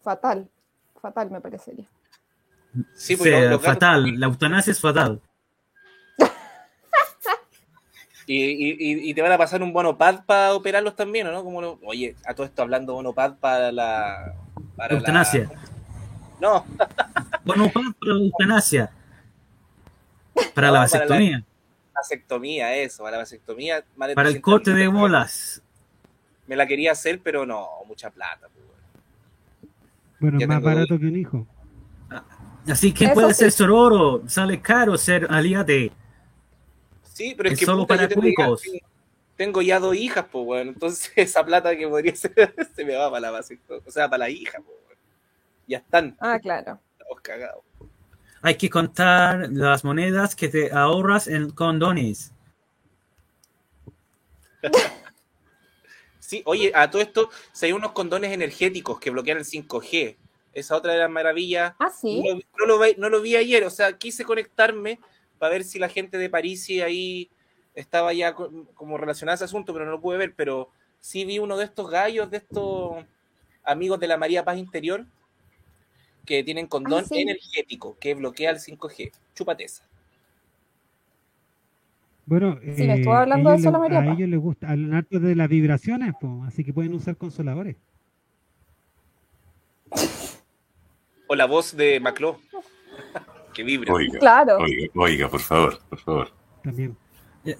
[0.03, 0.47] Fatal,
[1.01, 1.87] fatal me parecería.
[2.93, 5.19] sí, pues, sea, fatal, la eutanasia es fatal.
[8.27, 11.43] Y, y- y- y te van a pasar un bonopad para operarlos también, ¿o no?
[11.43, 14.33] Como lo- oye, a todo esto hablando bonopad para la.
[14.75, 15.49] Para la- Eutanasia.
[16.41, 16.65] No,
[17.45, 18.91] Bueno, para para la eutanasia.
[20.53, 21.43] Para No, la para vasectomía,
[21.93, 23.83] vasectomía, eso, para la vasectomía.
[23.97, 25.61] para el 300 corte de bolas.
[26.47, 28.47] Me la quería hacer, pero no, mucha plata.
[28.53, 28.65] pues.
[30.19, 31.47] Bueno, Ya más barato que un hijo.
[32.67, 33.41] Así que Eso puede sí.
[33.41, 35.91] ser sororo, sale caro ser aliate.
[37.15, 38.61] Sí, pero es, Es que solo puta, para yo tengo ya, cuicos.
[39.37, 40.71] tengo ya dos hijas, pues, bueno.
[40.71, 42.33] Entonces esa plata que podría ser
[42.75, 43.81] se me va para la vasectomía.
[43.87, 44.99] O sea, para la hija, pues, weón.
[45.67, 46.79] Ya están, Ah, claro.
[46.91, 47.63] estamos cagados.
[48.41, 52.33] Hay que contar las monedas que te ahorras en condones.
[56.19, 60.17] Sí, oye, a todo esto, si hay unos condones energéticos que bloquean el 5G,
[60.53, 61.75] esa otra de las maravillas.
[61.77, 62.23] Ah, sí.
[62.27, 64.99] No, no lo, no lo vi ayer, o sea, quise conectarme
[65.39, 67.29] para ver si la gente de París y ahí
[67.73, 70.33] estaba ya co- como relacionada a ese asunto, pero no lo pude ver.
[70.35, 70.69] Pero
[70.99, 73.03] sí vi uno de estos gallos, de estos
[73.63, 75.05] amigos de la María Paz Interior,
[76.25, 77.21] que tienen condón Ah, sí.
[77.21, 79.11] energético que bloquea el 5G.
[79.35, 79.83] Chúpate esa.
[82.27, 84.69] Bueno, Sí, eh, estuvo hablando de ellos eso la le- María a ellos les gusta
[84.71, 87.75] hablar harto de las vibraciones, po, así que pueden usar consoladores.
[91.27, 92.39] O la voz de Macló,
[93.55, 93.91] que vibra.
[93.93, 94.57] Oiga, Claro.
[94.59, 96.27] oiga, oiga, por favor, por favor.
[96.63, 96.95] También.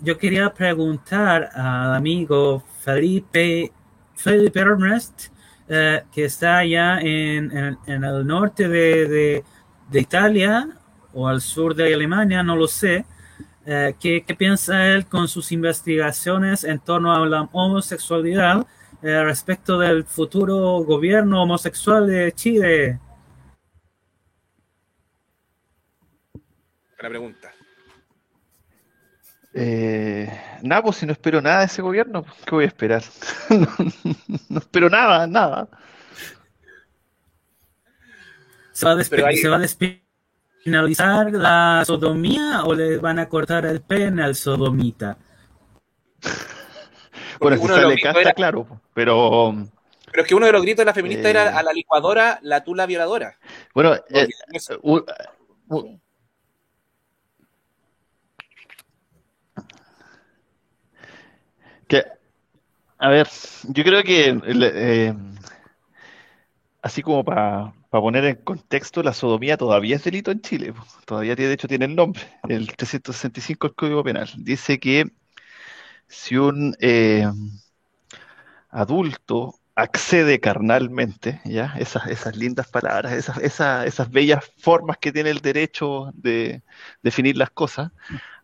[0.01, 3.71] Yo quería preguntar al amigo Felipe,
[4.15, 5.27] Felipe Ernest,
[5.69, 9.43] eh, que está allá en, en- en el norte de, de-
[9.89, 10.67] de Italia
[11.13, 13.05] o al sur de Alemania, no lo sé.
[13.67, 18.65] eh, ¿qué, qué piensa él con sus investigaciones en torno a la homosexualidad
[19.01, 22.99] eh, respecto del futuro gobierno homosexual de Chile.
[27.05, 27.51] Buena pregunta.
[29.53, 30.27] Eh,
[30.63, 33.03] nada, pues si no espero nada de ese gobierno, ¿qué voy a esperar?
[33.51, 33.67] No,
[34.49, 35.67] no espero nada, nada.
[38.71, 43.19] ¿Se va a, despe- Pero hay- ¿se va a despenalizar la sodomía o le van
[43.19, 45.17] a cortar el pene al sodomita?
[47.39, 49.53] Bueno, si uno de los sale está era- claro, pero
[50.09, 51.31] Pero es que uno de los gritos de la feminista Eh.
[51.31, 53.37] era a la licuadora, la tula violadora.
[53.75, 54.27] bueno, eh,
[55.67, 55.99] Porque
[61.87, 62.03] que,
[62.99, 63.27] a ver,
[63.69, 65.15] yo creo que eh,
[66.81, 70.73] así como para poner en contexto, la sodomía todavía es delito en Chile,
[71.05, 74.29] todavía tiene- de hecho tiene el nombre, el 365 del Código Penal.
[74.37, 75.05] Dice que
[76.07, 77.27] si un eh,
[78.69, 81.75] adulto accede carnalmente, ¿ya?
[81.77, 86.61] Esas, esas lindas palabras, esas, esas, esas bellas formas que tiene el derecho de
[87.03, 87.91] definir las cosas,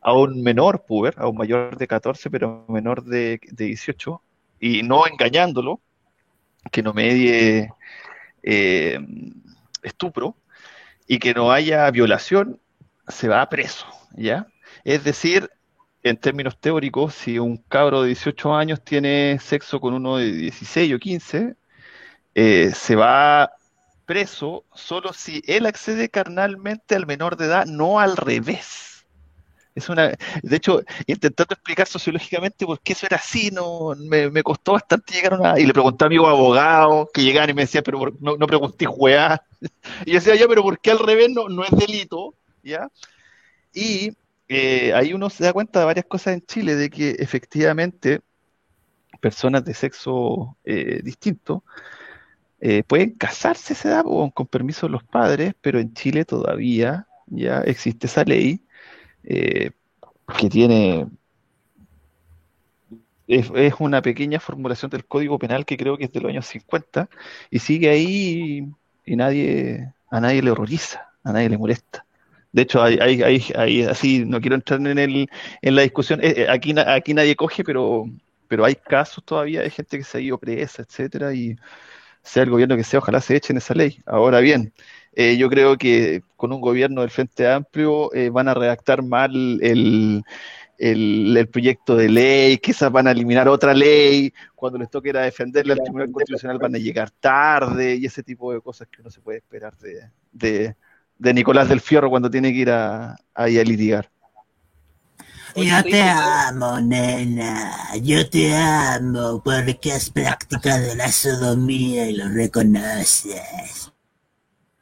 [0.02, 4.22] a un menor puber, a un mayor de 14, pero menor de, de 18,
[4.60, 5.80] y no engañándolo,
[6.72, 7.72] que no medie
[8.44, 9.00] eh,
[9.84, 10.36] estupro,
[11.08, 12.60] y que no haya violación,
[13.08, 14.48] se va preso, ¿ya?
[14.84, 15.50] Es decir,
[16.04, 20.94] en términos teóricos, si un cabro de 18 años tiene sexo con uno de 16
[20.94, 21.56] o 15,
[22.36, 23.52] eh, se va
[24.06, 29.06] preso solo si él accede carnalmente al menor de edad, no al revés.
[29.74, 30.10] Es una,
[30.44, 35.14] de hecho, intentando explicar sociológicamente por qué eso era así, no, me, me costó bastante
[35.14, 35.60] llegar a una...
[35.60, 39.44] Y le pregunté a amigos abogados que llegaban y me decían, pero no, pregunté juega.
[40.06, 42.34] Y yo decía, ya, pero ¿por qué al revés no, no es delito?
[42.64, 42.90] ¿Ya?
[43.74, 44.12] Y
[44.54, 48.20] eh, ahí uno se da cuenta de varias cosas en Chile, de que efectivamente
[49.22, 51.64] personas de sexo eh, distinto
[52.60, 56.26] eh, pueden casarse a esa edad o con permiso de los padres, pero en Chile
[56.26, 58.62] todavía ya existe esa ley
[59.24, 59.72] eh,
[60.38, 61.08] que tiene
[63.28, 66.46] es, es una pequeña formulación del Código Penal que creo que es de los años
[66.48, 67.10] 50
[67.50, 68.68] y sigue ahí
[69.06, 72.06] y nadie a nadie le horroriza, a nadie le molesta.
[72.52, 75.30] De hecho, hay, hay, hay, hay- así, no quiero entrar en el,
[75.62, 78.06] en la discusión, eh, eh, aquí, aquí nadie coge, pero,
[78.48, 81.56] pero hay casos todavía de gente que se ha ido presa, etcétera, y
[82.24, 84.00] sea el gobierno que sea, ojalá se echen esa ley.
[84.06, 84.74] Ahora bien,
[85.16, 89.32] eh, yo creo que con un gobierno del Frente Amplio eh, van a redactar mal
[89.62, 90.24] el,
[90.78, 95.18] el, el proyecto de ley, quizás van a eliminar otra ley, cuando les toque ir
[95.18, 99.02] a defenderle al Tribunal Constitucional van a llegar tarde y ese tipo de cosas que
[99.02, 100.76] uno se puede esperar de, de,
[101.22, 104.10] de Nicolás del Fierro cuando tiene que ir a, a litigar.
[105.56, 107.94] Yo te amo, nena.
[108.02, 113.92] Yo te amo porque has practicado la sodomía y lo reconoces.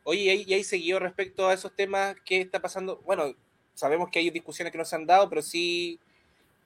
[0.03, 3.01] Oye, y ahí, y ahí seguido respecto a esos temas, ¿qué está pasando?
[3.05, 3.35] Bueno,
[3.73, 5.99] sabemos que hay discusiones que no se han dado, pero sí,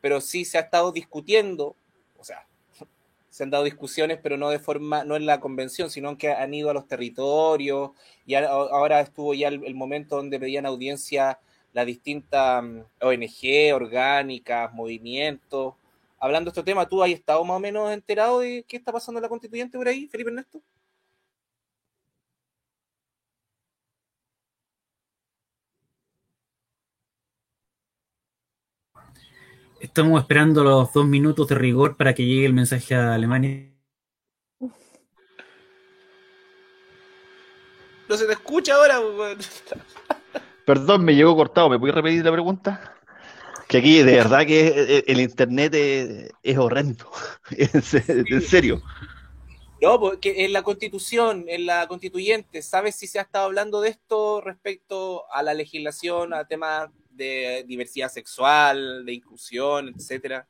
[0.01, 1.75] pero sí se ha estado discutiendo,
[2.19, 2.45] o sea,
[3.33, 6.53] se han dado discusiones, pero no de forma, no en la convención, sino que han
[6.53, 7.89] ido a los territorios,
[8.27, 11.39] y ahora estuvo ya el, el momento donde pedían audiencia
[11.73, 15.73] las distintas mm, ONG, orgánicas, movimientos.
[16.19, 19.17] Hablando de este tema, ¿tú has estado más o menos enterado de qué está pasando
[19.17, 20.61] en la constituyente por ahí, Felipe Ernesto?
[29.83, 33.69] Estamos esperando los dos minutos de rigor para que llegue el mensaje a Alemania.
[38.07, 39.37] No se te escucha ahora, weón.
[40.65, 42.95] Perdón, me llegó cortado, ¿me puedes repetir la pregunta?
[43.67, 47.11] Que aquí de verdad que eh, el internet es, es horrendo,
[47.51, 48.81] en se- en serio.
[49.81, 53.89] No, porque en la constitución, en la constituyente, ¿sabes si se ha estado hablando de
[53.89, 60.47] esto respecto a la legislación, a temas de diversidad sexual, de inclusión, etcétera?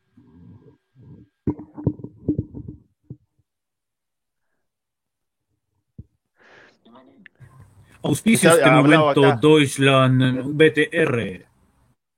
[8.04, 9.40] Ha este momento acá.
[9.42, 11.46] Deutschland BTR.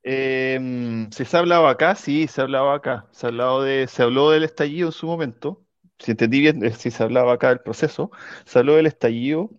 [0.07, 3.07] Eh, si se ha hablado acá, sí, se ha hablado acá.
[3.11, 5.63] Se ha hablado de, se habló del estallido en su momento.
[5.99, 8.11] Si entendí bien, eh, si se hablaba acá del proceso,
[8.45, 9.51] se habló del estallido,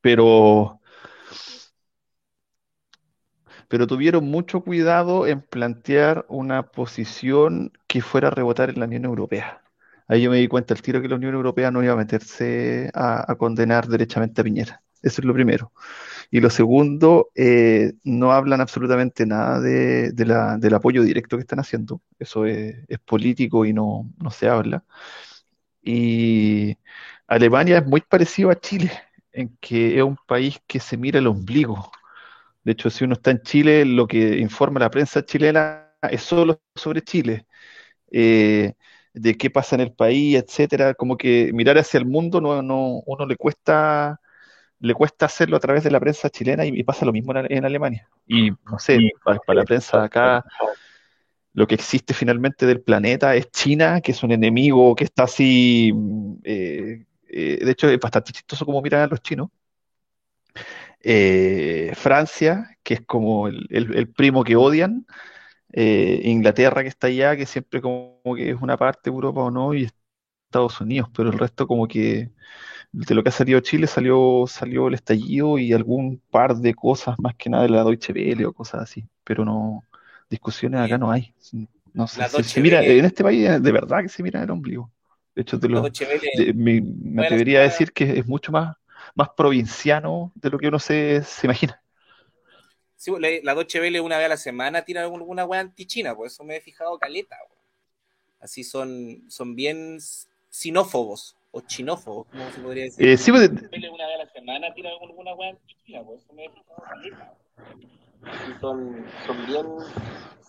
[0.00, 0.80] pero,
[3.68, 9.04] pero tuvieron mucho cuidado en plantear una posición que fuera a rebotar en la Unión
[9.04, 9.62] Europea.
[10.08, 12.90] Ahí yo me di cuenta al tiro que la Unión Europea no iba a meterse
[12.94, 14.82] a, condenar derechamente a Piñera.
[15.02, 15.72] Eso es lo primero.
[16.30, 22.02] Y lo segundo, eh, no hablan absolutamente nada de, del apoyo directo que están haciendo.
[22.18, 24.84] Eso es, es político y no, no se habla.
[25.82, 26.78] Y
[27.26, 28.90] Alemania es muy parecido a Chile,
[29.32, 31.90] en que es un país que se mira el ombligo.
[32.64, 36.60] De hecho, si uno está en Chile, lo que informa la prensa chilena es solo
[36.74, 37.46] sobre Chile,
[38.12, 38.74] eh,
[39.14, 40.94] de qué pasa en el país, etcétera.
[40.94, 44.20] Como que mirar hacia el mundo no, no, uno le cuesta,
[44.80, 47.52] le cuesta hacerlo a través de la prensa chilena y, y pasa lo mismo en,
[47.52, 48.08] en Alemania.
[48.26, 50.46] Y no sé, para, para la prensa de acá,
[51.52, 55.92] lo que existe finalmente del planeta es China, que es un enemigo que está así.
[55.94, 59.50] mm, eh, eh, de hecho, es bastante chistoso como miran a los chinos.
[61.04, 65.06] Eh, Francia, que es como el, el- el primo que odian.
[65.72, 69.50] Eh, Inglaterra, que está allá, que siempre como que es una parte de Europa o
[69.50, 69.88] no, y
[70.48, 72.30] Estados Unidos, pero el resto como que
[72.92, 77.18] de lo que ha salido Chile salió, salió el estallido y algún par de cosas,
[77.20, 79.86] más que nada de la Deutsche Welle o cosas así, pero no,
[80.30, 81.34] discusiones acá no hay.
[81.92, 84.90] No sé, se, se mira, en este país de verdad que se mira el ombligo.
[85.34, 85.90] De hecho, lo-
[86.32, 88.76] de- me, me atrevería a decir que es mucho más,
[89.14, 91.80] más provinciano de lo que uno se, se imagina.
[92.96, 96.26] Sí, la, la Deutsche Welle una vez a la semana tira alguna weá anti-China, por
[96.26, 97.36] eso me he fijado caleta.
[97.48, 97.62] weón.
[98.40, 99.98] Así son, son bien
[100.48, 103.06] sinófobos o chinófobos, como se podría decir.
[103.06, 106.32] Eh, sí, pues, Welle una vez a la semana tira alguna weá anti-China, por eso
[106.32, 107.34] me he fijado caleta.
[108.22, 109.66] Así son, son bien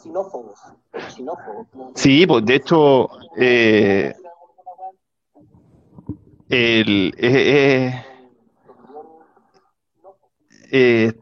[0.01, 0.59] sinófobos
[0.93, 1.67] o chinófobos.
[1.95, 4.13] sí, pues de hecho, eh,
[6.49, 8.05] el, eh,
[10.75, 11.13] eh,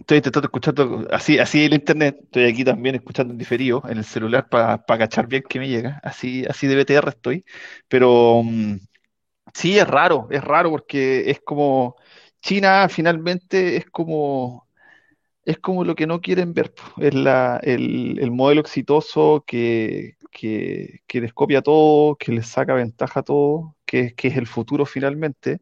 [0.00, 4.04] estoy intentando escuchando así, así el internet, estoy aquí también escuchando en diferido en el
[4.04, 7.44] celular para cachar bien que me llega, así, así de BTR estoy,
[7.88, 8.76] pero mm,
[9.54, 11.96] sí es raro, es raro porque es como
[12.42, 14.68] China finalmente es como
[15.44, 21.00] es como lo que no quieren ver, es la, el, el modelo exitoso que, que,
[21.06, 24.86] que les copia todo, que les saca ventaja a todo, que, que es el futuro
[24.86, 25.60] finalmente.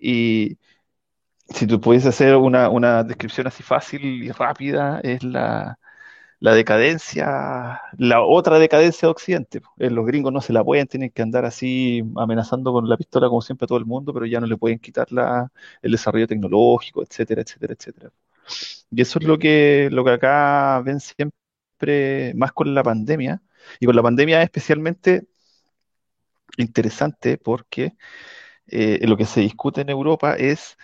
[0.00, 0.58] Y
[1.50, 5.78] si tú puedes hacer una, una descripción así fácil y rápida, es la,
[6.40, 9.62] la decadencia, la otra decadencia de Occidente.
[9.78, 13.28] Eh, Los gringos no se la pueden, tienen que andar así amenazando con la pistola
[13.28, 16.26] como siempre a todo el mundo, pero ya no le pueden quitar la, el desarrollo
[16.28, 18.10] tecnológico, etcétera, etcétera, etcétera.
[18.90, 23.42] Y eso es lo que, lo que acá ven siempre, más con la pandemia.
[23.80, 25.26] Y con la pandemia es especialmente
[26.56, 27.94] interesante porque
[28.68, 30.78] eh, lo que se discute en Europa es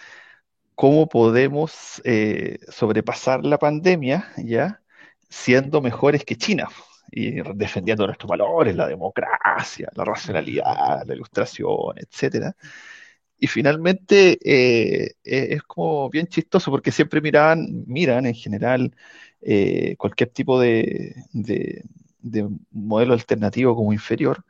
[0.77, 4.83] cómo podemos eh, sobrepasar la pandemia, ¿ya?
[5.31, 6.69] Siendo mejores que China
[7.13, 12.57] y defendiendo nuestros valores, la democracia, la racionalidad, la ilustración, etcétera.
[13.39, 18.95] Y finalmente eh, eh, es como bien chistoso porque siempre miran, miran en general
[19.99, 21.83] cualquier tipo de, de-
[22.21, 24.45] de modelo alternativo como inferior.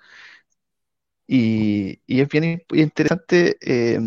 [1.29, 3.99] Y, es bien in- interesante eh,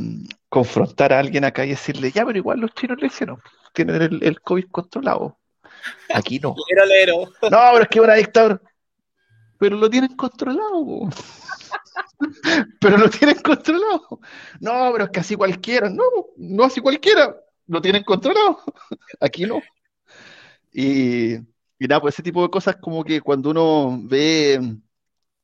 [0.50, 3.42] confrontar a alguien acá y decirle, ya, pero igual los chinos lo hicieron,
[3.74, 5.38] tienen el, el COVID controlado.
[6.14, 6.56] Aquí no.
[6.70, 7.32] Lero, lero.
[7.44, 8.62] No, pero es que una dictadura.
[9.58, 10.86] Pero lo tienen controlado.
[10.86, 11.10] po.
[12.82, 14.20] Pero lo tienen controlado.
[14.60, 15.90] No, pero es que así cualquiera.
[15.90, 16.04] No,
[16.38, 17.36] no así cualquiera.
[17.68, 18.60] Lo tienen controlado.
[19.22, 19.62] Aquí no.
[20.72, 24.60] Y, y nada, pues ese tipo de cosas como que cuando uno ve,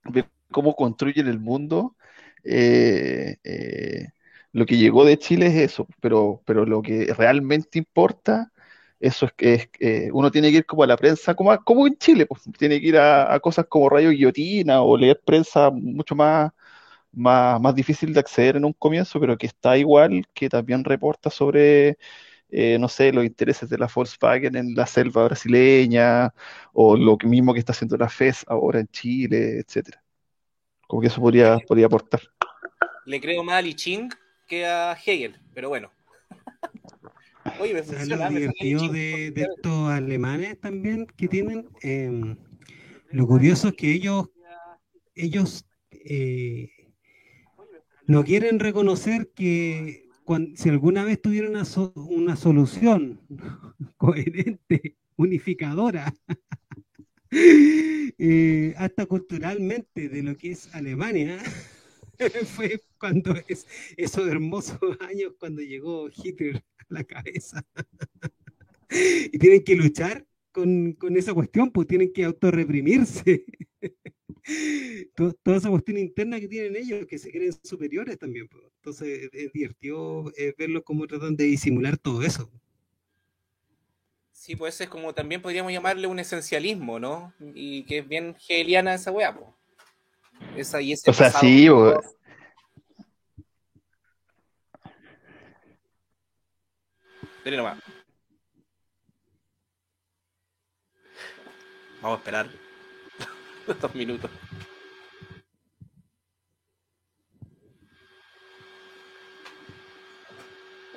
[0.03, 1.95] ve cómo construyen el mundo,
[2.43, 4.07] eh, eh,
[4.55, 8.53] lo que llegó de Chile es eso, pero, pero lo que realmente importa,
[9.01, 11.61] eso es que es, que uno tiene que ir como a la prensa, como, a-
[11.63, 15.21] como en Chile, pues, tiene que ir a, a cosas como Radio Guillotina o leer
[15.25, 16.51] prensa mucho más,
[17.11, 21.29] más, más difícil de acceder en un comienzo, pero que está igual, que también reporta
[21.29, 21.97] sobre,
[22.49, 26.33] eh, no sé, los intereses de la Volkswagen en la selva brasileña,
[26.73, 30.03] o lo mismo que está haciendo la FES ahora en Chile, etcétera.
[30.87, 32.21] Como que eso podría, podría aportar.
[33.05, 34.09] Le creo más a Li Ching
[34.47, 35.91] que a Hegel, pero bueno.
[37.59, 41.69] Oye, me ¿Sabes lo divertido de, de estos alemanes también que tienen?
[41.81, 42.37] Em,
[43.11, 44.29] lo curioso es que ellos,
[45.13, 46.71] ellos eh,
[48.07, 53.21] no quieren reconocer que cuan- si alguna vez tuvieron una, so- una solución
[53.97, 56.13] coherente, unificadora,
[57.31, 61.37] eh, hasta culturalmente de lo que es Alemania,
[62.45, 67.65] fue cuando es esos hermosos años cuando llegó Hitler a la cabeza.
[68.89, 73.45] y tienen que luchar con, esa cuestión, pues tienen que autorreprimirse.
[75.15, 78.47] To- Toda esa cuestión interna que tienen ellos, que se creen superiores también.
[78.47, 78.63] pues.
[78.77, 82.51] Entonces es divertido eh, verlos cómo tratan de disimular todo eso.
[84.31, 87.33] Sí, pues es como también podríamos llamarle un esencialismo, ¿no?
[87.55, 89.55] Y que es bien hegeliana esa weá, po.
[90.55, 92.01] Esa y ese o sea, sí, o...
[97.45, 97.77] Nomás.
[102.01, 102.49] Vamos a esperar
[103.81, 104.31] dos minutos.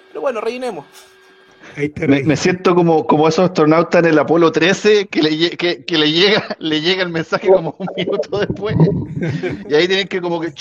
[0.09, 0.87] Pero bueno, rellenemos.
[2.25, 6.11] Me, siento como, como esos astronautas en el Apolo 13 que le, que, que le
[6.11, 8.77] llega le llega el mensaje como un minuto después.
[9.69, 10.53] Y ahí tienen que como que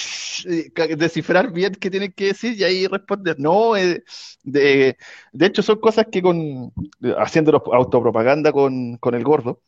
[0.46, 3.36] eh, descifrar bien qué tienen que decir y ahí responder.
[3.40, 4.04] No, eh,
[4.44, 4.98] de,
[5.34, 6.72] de hecho son cosas que con
[7.18, 9.62] haciendo autopropaganda con, con el gordo.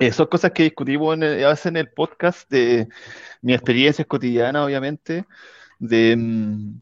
[0.00, 2.88] eh, son cosas que discutimos en el- a veces en el podcast de
[3.42, 5.26] mi experiencias cotidianas, obviamente,
[5.80, 6.80] de, mm,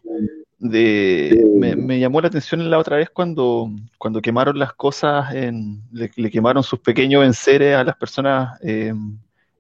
[0.59, 5.83] de me, me llamó la atención la otra vez cuando, cuando quemaron las cosas en,
[5.93, 8.93] le, le quemaron sus pequeños enseres a las personas eh,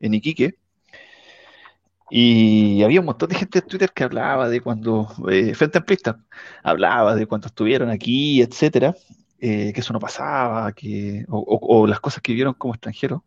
[0.01, 0.57] en Iquique.
[2.11, 6.19] Y había un montón de gente en Twitter que hablaba de cuando, eh, Frente Amplista,
[6.63, 8.95] hablaba de cuando estuvieron aquí, etcétera,
[9.41, 13.21] eh, que eso no pasaba, que, o, o- o las cosas que vivieron como extranjeros.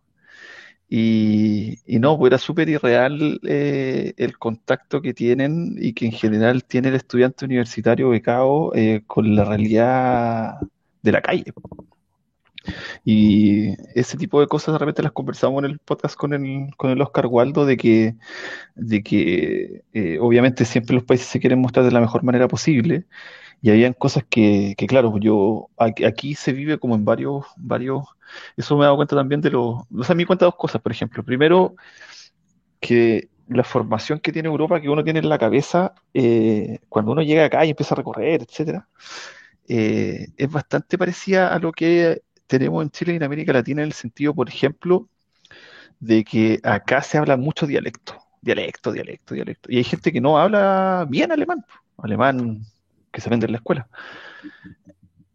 [0.94, 6.66] Y, no, pues era súper irreal eh, el contacto que tienen y que en general
[6.66, 10.58] tiene el estudiante universitario becado eh, con la realidad
[11.02, 11.46] de la calle.
[13.04, 16.92] Y ese tipo de cosas de repente las conversamos en el podcast con el, con
[16.92, 18.16] el Oscar Waldo de que,
[18.76, 23.06] de que eh, obviamente siempre los países se quieren mostrar de la mejor manera posible.
[23.62, 28.06] Y habían cosas que, que claro, yo aquí, se vive como en varios, varios,
[28.58, 30.82] eso me he dado cuenta también de los, o sea, me di cuenta dos cosas,
[30.82, 31.76] por ejemplo, primero
[32.80, 37.22] que la formación que tiene Europa, que uno tiene en la cabeza, eh, cuando uno
[37.22, 38.88] llega acá y empieza a recorrer, etcétera,
[39.68, 43.88] eh, es bastante parecida a lo que tenemos en Chile y en América Latina en
[43.88, 45.08] el sentido, por ejemplo,
[46.02, 49.72] de que acá se habla mucho dialecto, dialecto, dialecto, dialecto.
[49.72, 51.66] Y hay gente que no habla bien alemán,
[51.98, 52.64] alemán
[53.10, 53.88] que se aprende en la escuela.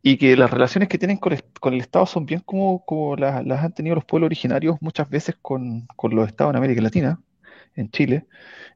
[0.03, 3.73] Y que las relaciones que tienen con el, Estado son bien como, las, las han
[3.73, 7.19] tenido los pueblos originarios muchas veces con los Estados en América Latina,
[7.77, 8.27] en Chile,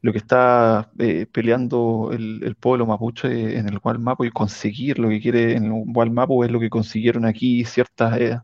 [0.03, 5.20] lo que está eh, peleando el, pueblo mapuche en el Gualmapo y conseguir lo que
[5.20, 8.38] quiere en el Gualmapo es lo que consiguieron aquí ciertas eh,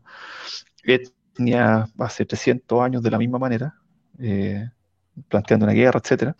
[0.83, 3.75] etnias hace 300 años de la misma manera,
[4.19, 4.69] eh,
[5.29, 6.35] planteando una guerra, etcétera.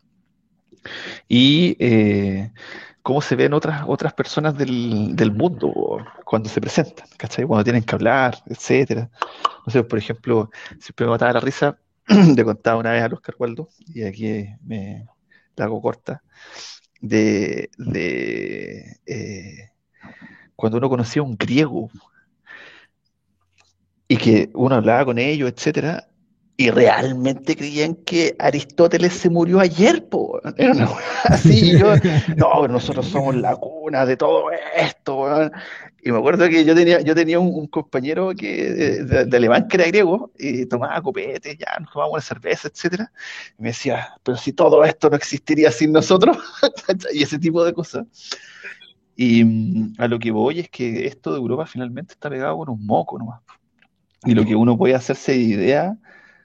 [1.27, 1.75] Y
[3.01, 5.73] cómo se ven otras, otras personas del, del mundo
[6.25, 7.45] cuando se presentan, ¿cachai?
[7.45, 9.09] Cuando tienen que hablar, etcétera.
[9.65, 10.49] No por ejemplo,
[10.79, 11.77] siempre me mataba la risa,
[12.35, 15.05] le contaba una vez a Oscar Waldo, y aquí me
[15.55, 16.23] la hago corta,
[17.01, 19.71] de, de eh,
[20.55, 21.89] cuando uno conocía a un griego
[24.07, 26.07] y que uno hablaba con ellos, etcétera,
[26.59, 30.41] y realmente creían que Aristóteles se murió ayer, po.
[30.57, 30.89] Era una
[31.25, 31.93] así, y yo,
[32.35, 34.45] no, nosotros somos la cuna de todo
[34.75, 35.51] esto.
[36.01, 39.37] Y me acuerdo que yo tenía, yo tenía un, un compañero que, de, de- de
[39.37, 43.11] alemán que era griego, y tomaba copete, ya nos tomábamos una cerveza, etcétera,
[43.59, 46.37] y me decía, pero si todo esto no existiría sin nosotros,
[47.13, 48.05] y ese tipo de cosas.
[49.15, 52.69] Y mm, a lo que voy es que esto de Europa finalmente está pegado con
[52.69, 53.41] un moco nomás.
[54.25, 55.97] Y lo que uno puede hacerse de idea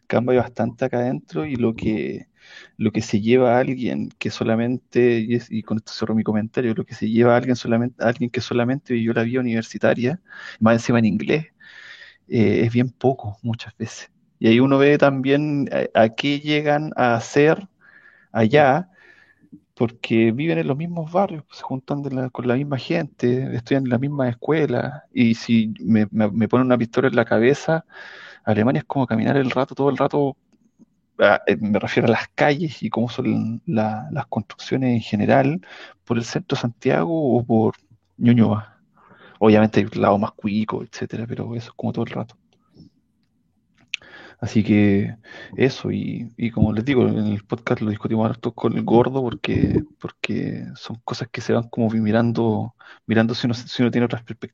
[0.06, 2.28] cambia bastante acá adentro y lo que,
[2.76, 6.84] lo que se lleva a alguien que solamente, y, con esto cierro mi comentario, lo
[6.84, 10.20] que se lleva a alguien solamente, a alguien que solamente vivió la vida universitaria,
[10.60, 11.46] más encima en inglés,
[12.28, 14.10] eh, es bien poco muchas veces.
[14.38, 17.68] Y ahí uno ve también a, a qué llegan a hacer
[18.32, 18.88] allá,
[19.74, 23.98] porque viven en los mismos barrios, se juntan con la misma gente, estudian en la
[23.98, 27.84] misma escuela, y si me, me, me ponen una pistola en la cabeza,
[28.44, 30.36] Alemania es como caminar el rato, todo el rato,
[31.20, 35.60] ah, eh, me refiero a las calles y cómo son la- las construcciones en general,
[36.04, 37.76] por el centro de Santiago o por
[38.18, 38.80] Ñuñoa.
[39.40, 42.36] Obviamente hay lado más cuico, etcétera, pero eso es como todo el rato.
[44.40, 45.16] Así que
[45.56, 49.22] eso, y, y como les digo, en el podcast lo discutimos harto con el gordo
[49.22, 52.74] porque, porque son cosas que se van como mirando,
[53.06, 54.52] mirando si si uno tiene otras perspectivas.